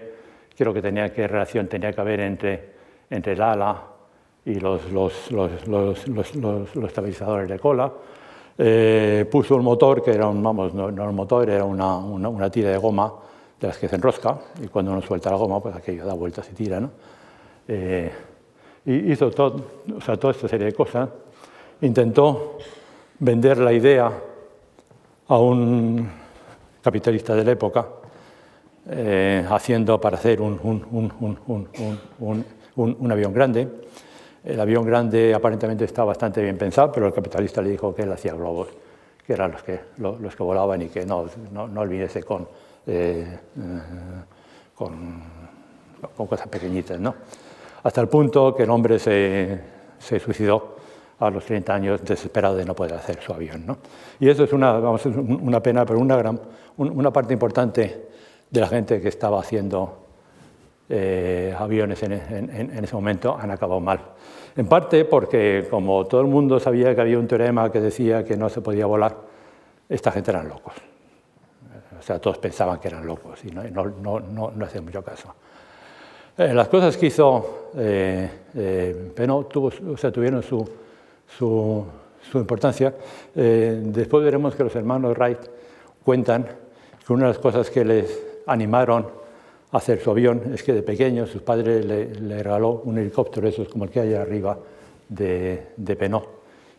[0.55, 2.69] qué lo que tenía, qué relación tenía que haber entre,
[3.09, 3.81] entre el ala,
[4.45, 7.91] y los, los, los, los estabilizadores de cola.
[8.57, 12.29] Eh, puso un motor que era un, vamos, no, no un motor, era una, una,
[12.29, 13.11] una, tira de goma
[13.59, 16.47] de las que se enrosca, y cuando uno suelta la goma, pues aquello da vueltas
[16.51, 16.79] y tira.
[16.79, 16.91] ¿no?
[17.67, 18.11] Eh,
[18.85, 19.55] y hizo todo,
[19.97, 21.09] o sea, toda esta serie de cosas.
[21.81, 22.57] Intentó
[23.19, 24.11] vender la idea
[25.27, 26.09] a un
[26.81, 27.87] capitalista de la época,
[28.89, 33.67] eh, haciendo para hacer un, un, un, avión grande.
[34.43, 38.11] El avión grande aparentemente está bastante bien pensado, pero el capitalista le dijo que él
[38.11, 38.67] hacía globos,
[39.25, 42.47] que eran los que, los, que volaban y que no, no, olvidese con,
[42.85, 43.39] eh,
[44.75, 45.23] con,
[46.15, 46.99] con, cosas pequeñitas.
[46.99, 47.15] ¿no?
[47.83, 49.59] Hasta el punto que el hombre se,
[49.97, 50.75] se suicidó
[51.19, 53.65] a los 30 años desesperado de no poder hacer su avión.
[53.65, 53.77] ¿no?
[54.19, 56.39] Y eso es una, vamos, una pena, pero una, gran,
[56.77, 58.09] una parte importante
[58.49, 59.99] de la gente que estaba haciendo
[60.89, 63.99] eh, aviones en, en, ese momento han acabado mal.
[64.55, 68.37] En parte porque, como todo el mundo sabía que había un teorema que decía que
[68.37, 69.15] no se podía volar,
[69.89, 70.73] esta gente eran locos.
[71.99, 75.33] O sea, todos pensaban que eran locos y no, hacían mucho caso.
[76.37, 79.13] Eh, las cosas que hizo eh, eh
[79.49, 81.87] tuvo, o tuvieron su
[82.35, 82.93] importancia.
[83.35, 85.39] Eh, después veremos que los hermanos Wright
[86.03, 86.47] cuentan
[87.05, 89.22] que una de las cosas que les animaron
[89.73, 93.69] hacer su avión es que de pequeño sus padres le, regaló un helicóptero, eso es
[93.69, 94.57] como el que hay arriba
[95.09, 96.25] de, de Penó.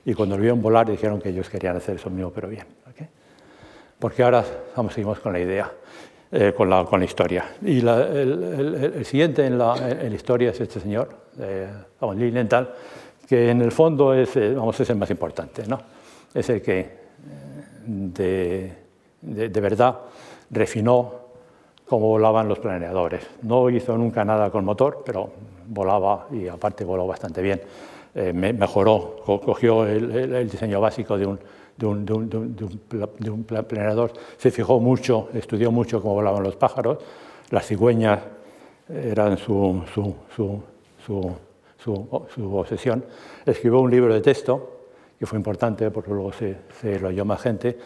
[0.05, 2.67] Y cuando lo vieron volar dijeron que ellos querían hacer eso mismo, pero bien.
[3.99, 4.45] Porque ahora
[4.77, 5.73] vamos, seguimos con la idea,
[6.31, 7.45] eh, con, la, con, la, historia.
[7.63, 11.69] Y la, el, el, siguiente en la, en la, historia es este señor, eh,
[12.15, 12.75] Lilienthal,
[13.27, 15.67] que en el fondo es, eh, vamos, es el más importante.
[15.67, 15.81] ¿no?
[16.35, 16.89] Es el que eh,
[17.87, 18.73] de,
[19.23, 20.01] de, de verdad
[20.51, 21.24] refinó
[21.87, 23.27] como volaban los planeadores.
[23.43, 25.31] No hizo nunca nada con motor, pero
[25.69, 27.61] volaba y aparte voló bastante bien.
[28.15, 31.39] Eh, mejoró, cogió el, diseño básico de un,
[33.67, 36.99] planeador, se fijó mucho, estudió mucho cómo volaban los pájaros,
[37.51, 38.21] las cigüeñas
[38.89, 39.83] eran su
[42.53, 43.05] obsesión.
[43.45, 44.75] Escribió un libro de texto,
[45.19, 47.79] que fue importante porque luego se, se lo oyó más gente,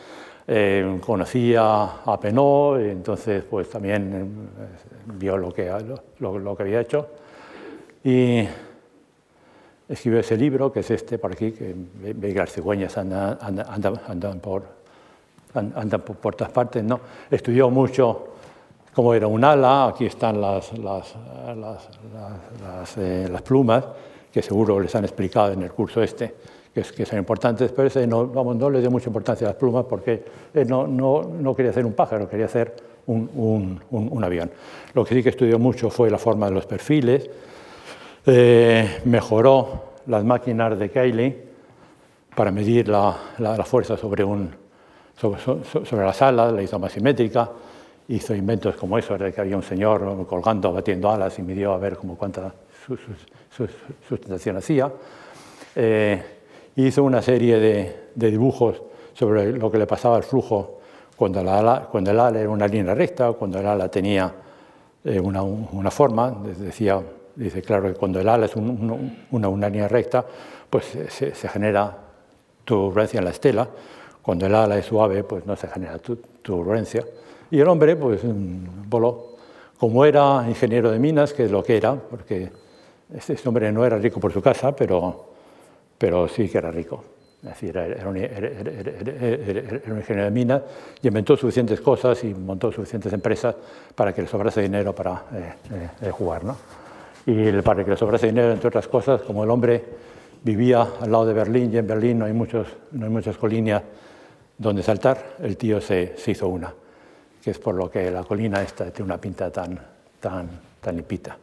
[0.50, 4.66] eh, conocía a Penot, entonces pues también eh,
[5.18, 7.06] vio lo que, había hecho
[8.02, 8.48] y
[9.86, 11.74] escribió ese libro, que es este por aquí, que
[12.14, 13.36] veis las cigüeñas andan,
[14.40, 14.62] por,
[15.52, 16.82] andan por, todas partes.
[16.82, 16.98] ¿no?
[17.30, 18.28] Estudió mucho
[18.94, 20.72] cómo era un ala, aquí están las,
[22.96, 23.84] eh, plumas,
[24.32, 26.34] que seguro les han explicado en el curso este
[26.72, 29.84] que, son importantes, pero ese no, vamos, no le dio mucha importancia a las plumas
[29.88, 30.22] porque
[30.54, 32.74] él no, no, no quería hacer un pájaro, quería hacer
[33.06, 34.50] un, un, un, avión.
[34.94, 37.28] Lo que sí que estudió mucho fue la forma de los perfiles,
[38.26, 41.44] eh, mejoró las máquinas de Cayley
[42.34, 44.50] para medir la, la, fuerza sobre, un,
[45.18, 47.50] sobre, sobre, las alas, la hizo más simétrica,
[48.08, 51.78] hizo inventos como eso, de que había un señor colgando, batiendo alas y midió a
[51.78, 52.52] ver cómo cuánta
[54.06, 54.92] sustentación hacía.
[55.74, 56.37] Eh,
[56.86, 60.78] hizo una serie de, de, dibujos sobre lo que le pasaba al flujo
[61.16, 64.32] cuando, la ala, cuando el ala era una línea recta, cuando el ala tenía
[65.04, 66.30] eh, una, una, forma.
[66.30, 67.00] Decía,
[67.34, 70.24] dice, claro, que cuando el ala es un, una, una, línea recta,
[70.70, 71.96] pues se, se, genera
[72.64, 73.68] turbulencia en la estela.
[74.22, 75.98] Cuando el ala es suave, pues no se genera
[76.42, 77.04] turbulencia.
[77.50, 79.36] Y el hombre, pues, mm, voló.
[79.78, 82.50] Como era ingeniero de minas, que es lo que era, porque
[83.12, 85.37] este hombre no era rico por su casa, pero
[85.98, 87.04] pero sí que era rico.
[87.42, 90.62] Es decir, era un, ingeniero de minas
[91.00, 93.54] y inventó suficientes cosas y montó suficientes empresas
[93.94, 96.42] para que le sobrase dinero para eh, eh, eh, jugar.
[96.44, 96.56] ¿no?
[97.26, 99.84] Y para que le sobrase dinero, entre otras cosas, como el hombre
[100.42, 103.84] vivía al lado de Berlín y en Berlín no hay, muchos, no hay muchas colinas
[104.56, 106.74] donde saltar, el tío se, se, hizo una,
[107.42, 109.78] que es por lo que la colina esta tiene una pinta tan,
[110.18, 110.48] tan,
[110.80, 111.36] tan limpita,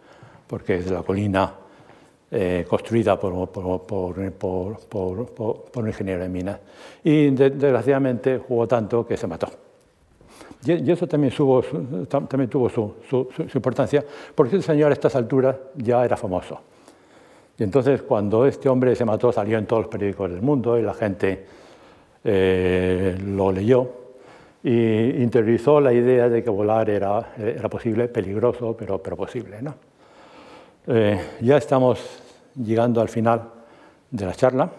[0.47, 1.53] porque es la colina
[2.37, 6.59] eh, construida por, por, por, por, un ingeniero de minas.
[7.01, 9.47] Y desgraciadamente jugó tanto que se mató.
[10.65, 11.63] Y, eso también, subo,
[12.09, 14.03] también tuvo su, su, su, importancia,
[14.35, 16.59] porque ese señor a estas alturas ya era famoso.
[17.57, 20.81] Y entonces cuando este hombre se mató salió en todos los periódicos del mundo y
[20.81, 21.45] la gente
[22.21, 23.89] eh, lo leyó
[24.61, 29.61] y interiorizó la idea de que volar era, era posible, peligroso, pero, pero posible.
[29.61, 29.75] ¿no?
[30.87, 32.24] Eh, ya estamos
[32.55, 33.49] llegando al final
[34.11, 34.69] de la charla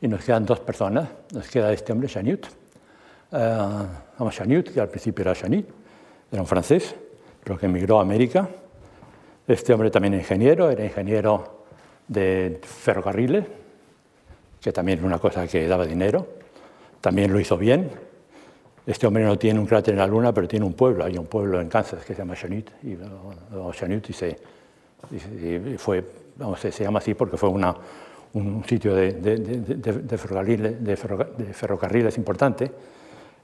[0.00, 1.08] y nos quedan dos personas.
[1.32, 2.46] Nos queda este hombre, Chanut.
[3.32, 3.36] Uh,
[4.18, 5.66] vamos, Chanut, que al principio era Chanut,
[6.32, 6.94] era un francés,
[7.42, 8.48] pero que emigró a América.
[9.46, 11.64] Este hombre también ingeniero, era ingeniero
[12.08, 13.44] de ferrocarriles,
[14.60, 16.26] que también era una cosa que daba dinero.
[17.00, 17.90] También lo hizo bien.
[18.86, 21.26] este hombre no tiene un cráter en la Luna, pero tiene un pueblo, hay un
[21.26, 24.36] pueblo en Kansas que se llama Chanute, y, y, se,
[25.78, 26.04] fue,
[26.36, 27.74] vamos, se llama así porque fue una,
[28.34, 30.96] un sitio de, de, de, ferrocarriles, de,
[31.52, 32.70] ferrocarriles importante,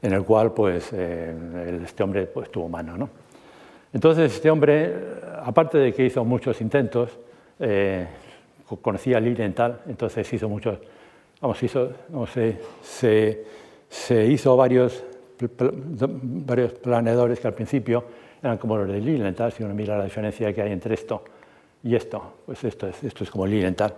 [0.01, 2.97] en el cual pues, eh, este hombre pues, tuvo mano.
[2.97, 3.09] ¿no?
[3.93, 4.95] Entonces, este hombre,
[5.43, 7.19] aparte de que hizo muchos intentos,
[7.59, 8.07] eh,
[8.81, 10.79] conocía Lilienthal, entonces hizo muchos,
[11.41, 13.45] vamos, hizo, no sé, se,
[13.89, 15.05] se, hizo varios,
[16.23, 18.05] varios planeadores que al principio
[18.43, 21.25] eran como los de Lilienthal, si uno mira la diferencia que hay entre esto
[21.87, 23.95] y esto, pues esto es, esto es como Lilienthal.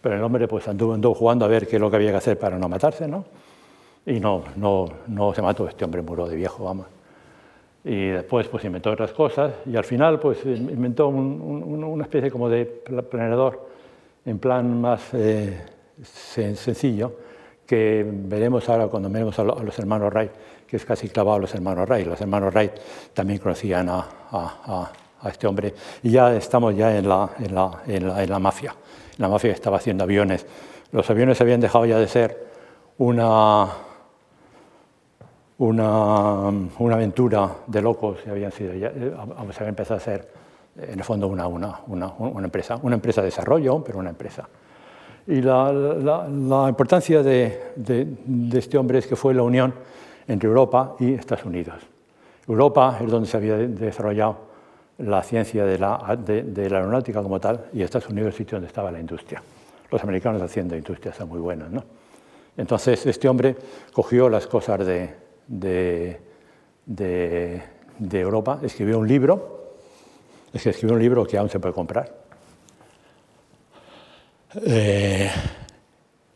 [0.00, 2.18] Pero el hombre pues anduvo, anduvo, jugando a ver qué es lo que había que
[2.18, 3.24] hacer para no matarse, ¿no?
[4.06, 6.86] Y no, no, no se mató, este hombre murió de viejo, vamos.
[7.84, 12.64] Y después pues inventó otras cosas y al final pues inventó una especie como de
[12.64, 13.68] planeador
[14.24, 15.66] en plan más eh,
[16.04, 17.16] sencillo
[17.66, 20.30] que veremos ahora cuando veremos a, los hermanos Wright,
[20.64, 22.06] que es casi clavado a los hermanos Wright.
[22.06, 22.72] Los hermanos Wright
[23.14, 23.98] también conocían a,
[24.30, 24.92] a, a
[25.30, 28.74] este hombre y ya estamos ya en la, en la, en la, en la mafia.
[29.18, 30.46] La mafia estaba haciendo aviones.
[30.90, 32.46] Los aviones habían dejado ya de ser
[32.98, 33.68] una
[35.58, 36.48] una,
[36.78, 39.14] una, aventura de locos y habían sido ya, eh,
[39.52, 40.28] se había empezado a ser
[40.76, 44.48] en el fondo una, una, una, empresa, una empresa de desarrollo, pero una empresa.
[45.26, 49.72] Y la, la, la importancia de, de, de, este hombre es que fue la unión
[50.26, 51.76] entre Europa y Estados Unidos.
[52.48, 54.51] Europa es donde se había desarrollado
[54.98, 58.38] la ciencia de la, de, de la aeronáutica como tal y Estados Unidos es el
[58.38, 59.42] sitio donde estaba la industria.
[59.90, 61.70] Los americanos haciendo industrias son muy buenos.
[61.70, 61.84] ¿no?
[62.56, 63.56] Entonces este hombre
[63.92, 65.14] cogió las cosas de,
[65.46, 66.20] de,
[66.86, 67.62] de,
[67.98, 69.74] de Europa, escribió un libro,
[70.52, 72.22] es que escribió un libro que aún se puede comprar,
[74.66, 75.30] eh,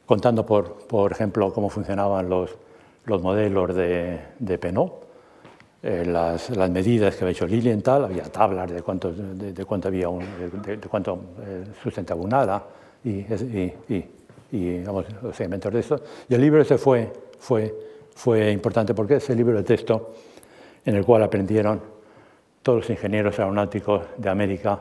[0.07, 2.57] contando, por, por, ejemplo, cómo funcionaban los,
[3.05, 5.06] los modelos de, de Penot,
[5.83, 9.89] eh, las, las, medidas que había hecho Lilienthal, había tablas de cuánto, de, de cuánto
[9.89, 10.25] había un,
[10.65, 12.63] de, de, cuánto eh, sustentaba un ala
[13.05, 14.05] y, y, y,
[14.53, 16.01] y vamos, los segmentos de eso.
[16.29, 17.75] Y el libro ese fue, fue
[18.17, 20.15] fue importante porque es el libro de texto
[20.87, 21.81] en el cual aprendieron
[22.63, 24.81] todos los ingenieros aeronáuticos de América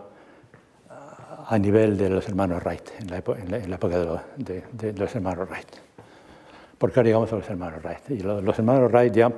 [1.48, 4.64] a nivel de los hermanos Wright, en la, época, en la época de, los, de,
[4.72, 5.68] de, los hermanos Wright.
[6.78, 8.10] ¿Por qué llegamos a los hermanos Wright?
[8.10, 9.32] Y los, hermanos Wright ya,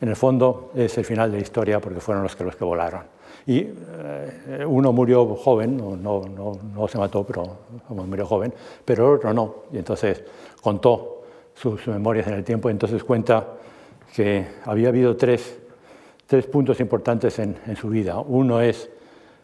[0.00, 2.64] en el fondo, es el final de la historia porque fueron los que, los que
[2.64, 3.02] volaron.
[3.46, 8.52] Y eh, uno murió joven, no, no, no, se mató, pero murió joven,
[8.84, 9.54] pero el otro no.
[9.72, 10.22] Y entonces
[10.60, 11.22] contó
[11.54, 13.46] sus memorias en el tiempo, entonces cuenta
[14.14, 15.58] que había habido tres,
[16.26, 18.18] tres puntos importantes en, en, su vida.
[18.18, 18.90] Uno es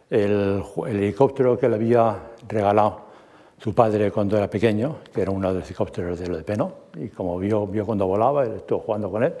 [0.09, 3.07] el, el, helicóptero que le había regalado
[3.59, 6.73] su padre cuando era pequeño, que era uno de los helicópteros de lo de Peno,
[6.95, 9.33] y como vio, vio cuando volaba, él estuvo jugando con él.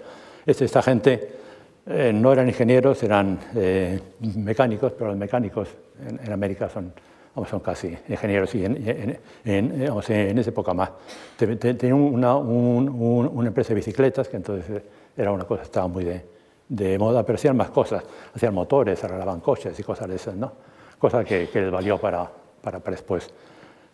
[0.47, 1.29] Esta gente
[1.85, 3.99] eh, no eran ingenieros, eran eh,
[4.35, 5.67] mecánicos, pero los mecánicos
[6.07, 6.93] en, América son
[7.47, 10.89] son casi ingenieros y en, en, en, esa época más.
[11.37, 14.81] Tenía una, un, un, una, empresa de bicicletas que entonces
[15.15, 16.03] era una cosa, estaba muy
[16.67, 20.51] de, moda, pero hacían más cosas, hacían motores, arreglaban coches y cosas de esas, ¿no?
[20.97, 22.27] Cosas que, que les valió para,
[22.59, 23.29] para, después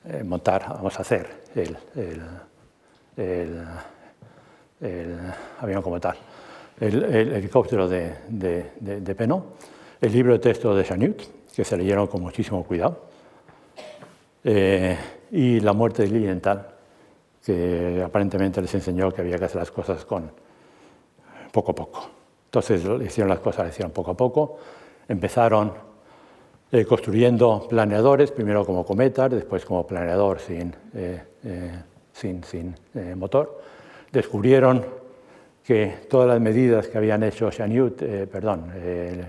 [0.06, 1.76] eh, montar, vamos a hacer el,
[5.60, 6.16] avión como tal.
[6.84, 9.41] El, el helicóptero de, de, de, de
[10.01, 11.21] el libro de texto de Chanut,
[11.55, 13.05] que se leyeron con muchísimo cuidado,
[14.43, 14.97] eh,
[15.31, 16.09] y la muerte de
[17.45, 20.29] que aparentemente les enseñó que había que hacer las cosas con
[21.53, 22.09] poco a poco.
[22.47, 24.57] Entonces hicieron las cosas, las hicieron poco a poco,
[25.07, 25.71] empezaron
[26.69, 31.81] eh, construyendo planeadores, primero como cometas, después como planeador sin, eh, eh
[32.11, 33.61] sin, sin eh, motor.
[34.11, 35.03] Descubrieron
[35.64, 38.72] que todas las medidas que habían hecho Chanute, eh, perdón,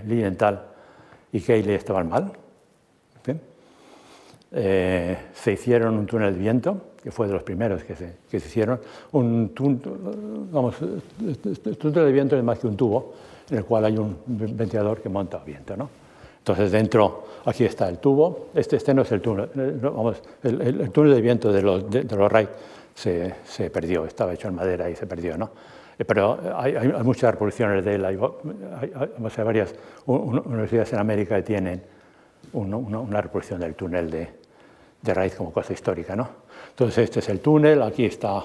[0.05, 0.61] Lilienthal
[1.31, 2.31] y Cayley estaban mal.
[3.25, 3.33] ¿sí?
[4.51, 8.39] eh, se hicieron un túnel de viento, que fue de los primeros que se, que
[8.39, 8.79] se hicieron.
[9.11, 9.51] Un
[10.51, 10.75] vamos,
[11.77, 13.13] túnel de viento es más que un tubo
[13.49, 15.75] en el cual hay un ventilador que monta viento.
[15.75, 15.89] ¿no?
[16.37, 19.49] Entonces dentro, aquí está el tubo, este, este no es el túnel,
[19.81, 22.49] vamos, el, el, el túnel de viento de los, de, de los Wright
[22.93, 25.37] se, se, perdió, estaba hecho en madera y se perdió.
[25.37, 25.51] ¿no?
[25.97, 28.17] Eh, pero hay, hay, muchas reproducciones de él, hay,
[28.81, 29.75] hay, hay varias
[30.05, 31.81] universidades en América que tienen
[32.53, 34.29] una, una reproducción del túnel de,
[35.01, 36.15] de raíz como cosa histórica.
[36.15, 36.27] ¿no?
[36.69, 38.43] Entonces este es el túnel, aquí está,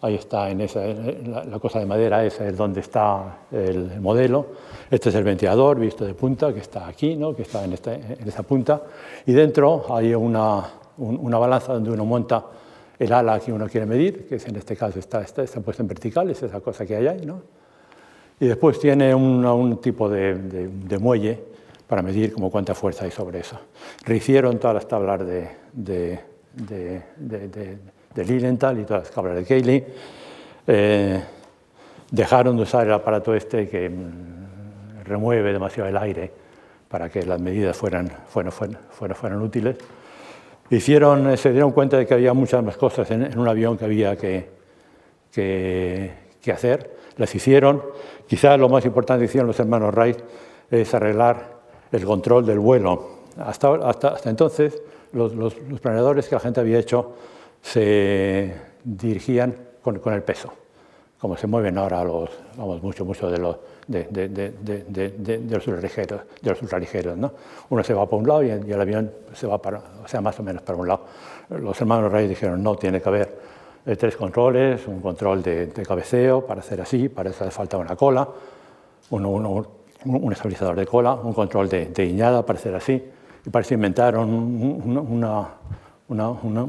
[0.00, 4.00] ahí está en esa, la, la, cosa de madera, esa es donde está el, el,
[4.00, 4.46] modelo.
[4.90, 7.34] Este es el ventilador visto de punta que está aquí, ¿no?
[7.34, 8.82] que está en, en esa punta.
[9.26, 10.64] Y dentro hay una,
[10.98, 12.44] un, una balanza donde uno monta
[12.98, 15.88] el ala que uno quiere medir, que en este caso está, está, está puesto en
[15.88, 17.26] vertical, es esa cosa que hay ahí.
[17.26, 17.42] ¿no?
[18.38, 21.38] y después tiene un, tipo de, muelle
[21.86, 23.58] para medir como cuánta fuerza hay sobre eso.
[24.04, 26.20] Rehicieron todas las tablas de, de,
[27.16, 29.84] de, Lilienthal y todas las tablas de Cayley.
[30.66, 31.22] Eh,
[32.10, 36.30] dejaron de usar el aparato este que mm, remueve demasiado el aire
[36.88, 39.76] para que las medidas fueran, fueran, fueran, fueran útiles.
[40.70, 43.84] Hicieron, eh, se dieron cuenta de que había muchas más cosas en, un avión que
[43.84, 44.48] había que,
[45.32, 46.96] que, hacer.
[47.16, 47.82] Las hicieron.
[48.26, 50.18] Quizás lo más importante que hicieron los hermanos Wright
[50.70, 51.56] es arreglar
[51.92, 53.16] el control del vuelo.
[53.38, 57.14] Hasta, hasta, entonces, los, los, los, planeadores que la gente había hecho
[57.62, 60.52] se dirigían con, con el peso,
[61.18, 63.56] como se mueven ahora los, vamos, mucho, mucho de los
[63.86, 66.20] de, de, de, de los ultraligeros.
[66.42, 67.32] De los ultraligeros ¿no?
[67.70, 70.38] Uno se va para un lado y el, avión se va para, o sea, más
[70.40, 71.04] o menos para un lado.
[71.50, 73.38] Los hermanos Reyes dijeron, no, tiene que haber
[73.86, 77.94] eh, tres controles, un control de, cabeceo para hacer así, para eso hace falta una
[77.94, 78.28] cola,
[79.10, 79.66] uno, uno,
[80.04, 83.02] un estabilizador de cola, un control de, guiñada para hacer así,
[83.44, 85.48] y para eso inventaron una,
[86.08, 86.62] una, una,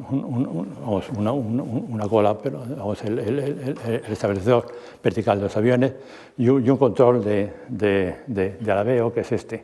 [1.32, 2.64] una cola, pero
[3.04, 3.40] el, el,
[3.86, 4.66] el, establecedor
[5.04, 5.94] vertical de los aviones
[6.38, 9.64] y un, y un control de, de, de, de, alabeo, que es este,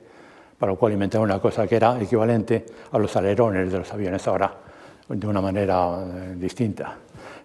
[0.59, 4.27] para lo cual inventaron una cosa que era equivalente a los alerones de los aviones
[4.27, 4.53] ahora,
[5.09, 6.95] de una manera eh, distinta.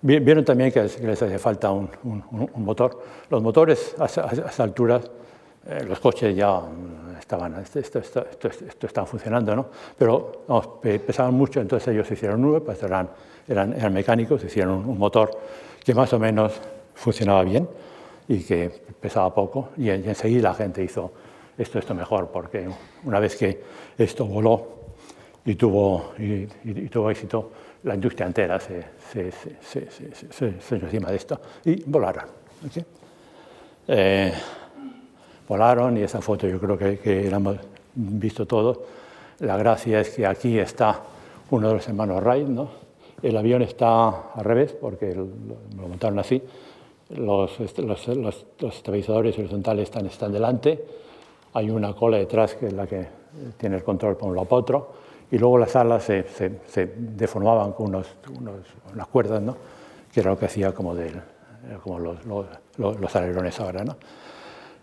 [0.01, 3.03] Vieron también que les hace falta un, un motor.
[3.31, 5.11] Los motores a, esas alturas,
[5.67, 6.61] eh, los coches ya
[7.29, 9.67] estaban, esto, esto, esto, esto, estaba funcionando, ¿no?
[9.99, 10.47] Pero
[11.07, 13.11] pesaban mucho, entonces ellos hicieron nube, pues eran,
[13.47, 15.31] eran, eran mecánicos, hicieron un, motor
[15.85, 16.59] que más o menos
[16.95, 17.69] funcionaba bien
[18.29, 21.13] y que pesaba poco, y, enseguida la gente hizo
[21.59, 22.67] esto, esto mejor, porque
[23.05, 23.63] una vez que
[23.99, 24.79] esto voló
[25.45, 27.51] y tuvo, y, y, tuvo éxito,
[27.83, 32.25] la industria entera se, se, se, se, se encima de esto y volaron.
[32.67, 32.85] ¿okay?
[33.87, 34.33] Eh,
[35.49, 37.57] volaron y esa foto yo creo que, que la hemos
[37.95, 38.79] visto todos.
[39.41, 41.01] La gracia es que aquí está
[41.51, 42.69] uno de los hermanos Wright, ¿no?
[43.23, 45.27] El avión está al revés porque lo,
[45.77, 46.43] montaron así.
[47.11, 50.85] Los, los, los, los, estabilizadores horizontales están, están delante.
[51.55, 53.07] Hay una cola detrás que es la que
[53.57, 54.93] tiene el control por un lado para otro.
[55.31, 58.07] Y luego las alas se, se, se deformaban con unos,
[58.39, 58.57] unos,
[58.93, 59.57] unas cuerdas, ¿no?
[60.13, 61.21] que era lo que hacía como, del,
[61.83, 63.85] como los alerones ahora.
[63.85, 63.97] ¿no?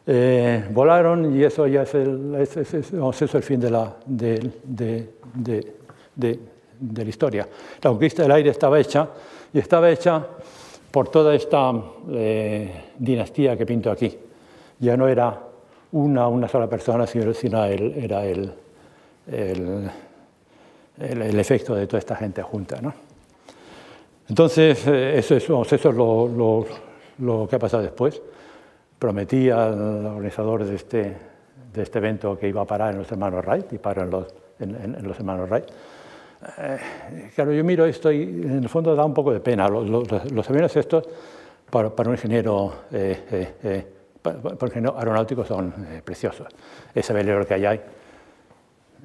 [0.07, 3.95] Eh, volaron y eso ya es el, es, es, es, es el fin de la,
[4.05, 5.73] de, de, de,
[6.15, 7.47] de, la historia.
[7.81, 9.09] La conquista del aire estaba hecha
[9.51, 10.23] y estaba hecha
[10.91, 11.73] por toda esta
[12.11, 14.15] eh, dinastía que pinto aquí.
[14.79, 15.39] Ya no era
[15.93, 18.53] una, una sola persona, sino, sino el, era el,
[19.31, 19.89] el,
[20.99, 22.79] el, efecto de toda esta gente junta.
[22.79, 22.93] ¿no?
[24.29, 26.65] Entonces, eh, eso, eso, eso es lo, lo,
[27.17, 28.21] lo que ha pasado después
[28.99, 31.17] prometí al organizador de este,
[31.73, 34.33] de este evento que iba a parar en los hermanos Wright y paro en los,
[34.59, 35.65] en, en, en los hermanos Wright.
[36.57, 39.67] Eh, claro, yo miro esto y en el fondo da un poco de pena.
[39.67, 41.03] Los, los, los aviones estos,
[41.69, 43.85] para, para un ingeniero, eh, eh, eh
[45.45, 46.47] son eh, preciosos.
[46.93, 47.81] Ese velero que hay ahí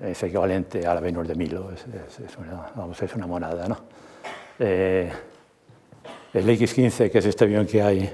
[0.03, 3.68] es equivalente a la Venus de Milo, es, es, es, una, vamos, es una monada.
[3.68, 3.76] ¿no?
[4.59, 5.11] Eh,
[6.32, 8.11] el X-15, que es este avión que hay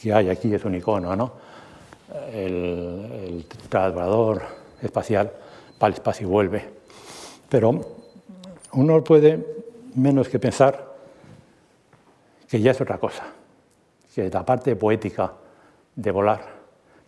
[0.00, 1.32] que hay aquí es un icono, ¿no?
[2.32, 4.42] El, el
[4.82, 5.30] espacial
[5.82, 6.64] va al espacio y vuelve.
[7.48, 7.80] Pero
[8.72, 9.44] uno puede
[9.94, 10.86] menos que pensar
[12.48, 13.24] que ya es otra cosa,
[14.14, 15.32] que la parte poética
[15.94, 16.40] de volar,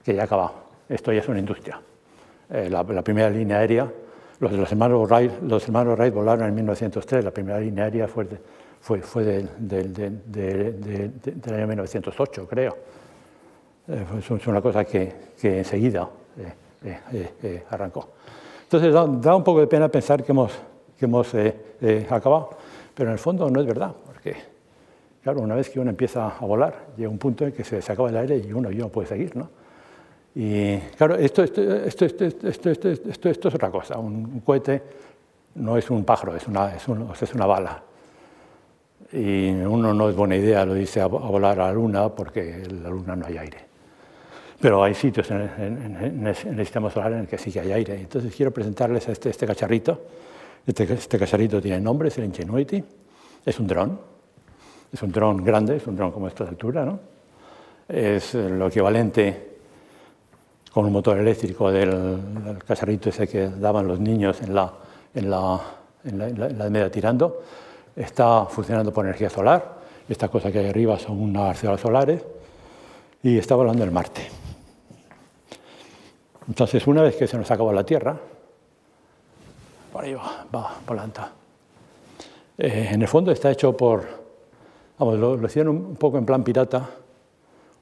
[0.05, 0.55] que ya ha acabado.
[0.89, 1.81] Esto ya es una industria.
[2.51, 3.91] Eh, la, primera línea aérea,
[4.41, 8.25] los, los, hermanos Wright, los hermanos Wright volaron en 1903, la primera línea aérea fue
[8.25, 8.39] de,
[8.81, 12.77] fue, fue del, del, del, del, año 1908, creo.
[13.89, 16.09] Eh, es una cosa que, que enseguida
[16.83, 18.09] eh, eh, eh, arrancó.
[18.63, 20.53] Entonces da, da, un poco de pena pensar que hemos,
[20.99, 21.29] que hemos
[22.09, 22.51] acabado,
[22.95, 24.35] pero en el fondo no es verdad, porque
[25.23, 27.93] claro, una vez que uno empieza a volar, llega un punto en que se, se
[27.93, 29.51] acaba el aire y uno, y uno puede seguir, ¿no?
[30.35, 32.05] Y claro, esto, esto, esto,
[32.71, 33.99] esto, es otra cosa.
[33.99, 34.83] Un, cohete
[35.57, 37.83] no es un pájaro, es una, es, un, es una bala
[39.13, 42.83] y uno no es buena idea, lo dice, a, volar a la Luna porque en
[42.83, 43.59] la Luna no hay aire.
[44.61, 47.61] Pero hay sitios en, en, en, en, el sistema solar en el que sí que
[47.61, 47.99] hay aire.
[47.99, 50.01] Entonces quiero presentarles a este, este cacharrito.
[50.67, 52.85] Este, este, cacharrito tiene nombre, es el Ingenuity.
[53.45, 53.99] Es un dron.
[54.93, 56.85] Es un dron grande, es un dron como esta de altura.
[56.85, 57.01] ¿no?
[57.89, 59.49] Es lo equivalente
[60.73, 64.73] con un motor eléctrico del, del cacharrito ese que daban los niños en la,
[65.15, 65.61] en la,
[66.05, 67.43] en la, en la, en la media tirando
[67.97, 69.81] está funcionando por energía solar.
[70.09, 72.25] Esta cosa que hay arriba son unas células solares
[73.23, 74.29] y está volando en Marte.
[76.49, 78.17] Entonces, una vez que se nos acabó la Tierra,
[79.93, 81.21] por ahí va, va volando.
[82.63, 84.05] Eh, en el fondo está hecho por,
[84.99, 86.91] vamos, lo, hicieron un poco en plan pirata,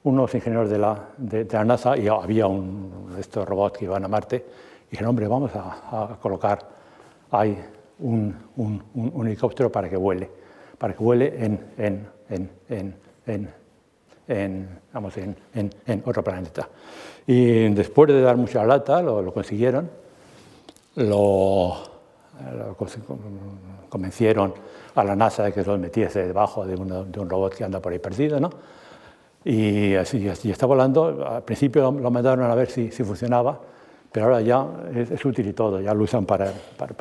[0.03, 4.07] unos ingenieros de la, de, la NASA, y había un, estos robots que iban a
[4.07, 4.45] Marte,
[4.87, 6.65] y dijeron, hombre, vamos a, colocar
[7.31, 7.61] ahí
[7.99, 10.29] un, un, un, helicóptero para que vuele,
[10.77, 12.95] para que vuele en, en, en,
[13.25, 13.59] en
[14.29, 16.69] en, vamos, en, en, otro planeta.
[17.25, 19.89] Y después de dar mucha lata, lo, lo consiguieron,
[20.95, 21.75] lo,
[22.55, 22.77] lo,
[23.89, 24.53] convencieron
[24.95, 27.91] a la NASA de que lo metiese debajo de, de un robot que anda por
[27.91, 28.51] ahí perdido, ¿no?
[29.43, 31.25] Y así, así, está volando.
[31.27, 33.59] Al principio lo mandaron a ver si, si funcionaba,
[34.11, 34.65] pero ahora ya
[34.95, 36.51] es, útil y todo, ya lo usan para,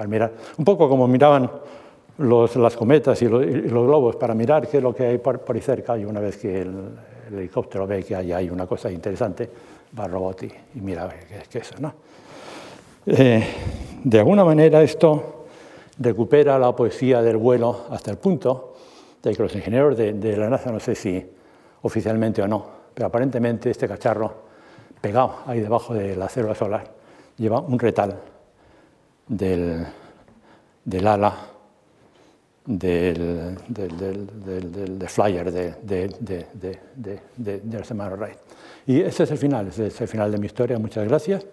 [0.07, 0.33] mirar.
[0.59, 1.51] Un poco como miraban
[2.19, 5.57] los, las cometas y los, globos para mirar qué es lo que hay por, por
[5.57, 6.75] ahí cerca y una vez que el,
[7.31, 9.49] helicóptero ve que hay, una cosa interesante,
[9.99, 11.77] va al robot y, mira qué es eso.
[11.79, 11.95] ¿no?
[13.07, 13.45] Eh,
[14.05, 15.47] de alguna manera esto
[15.99, 18.75] recupera la poesía del vuelo hasta el punto
[19.23, 21.25] de que los ingenieros de, la NASA, no sé si
[21.83, 22.65] oficialmente o no,
[22.95, 24.49] pero aparentemente este cacharro
[25.01, 26.98] pegado ahí debajo de la célula solar
[27.39, 28.21] lleva un retal
[29.27, 29.87] del,
[30.85, 31.37] del ala
[32.67, 35.75] del, del, del flyer de,
[37.47, 38.39] del semana Wright.
[38.87, 40.79] Y ese es el final, ese es el final de mi historia.
[40.79, 41.47] Muchas gracias.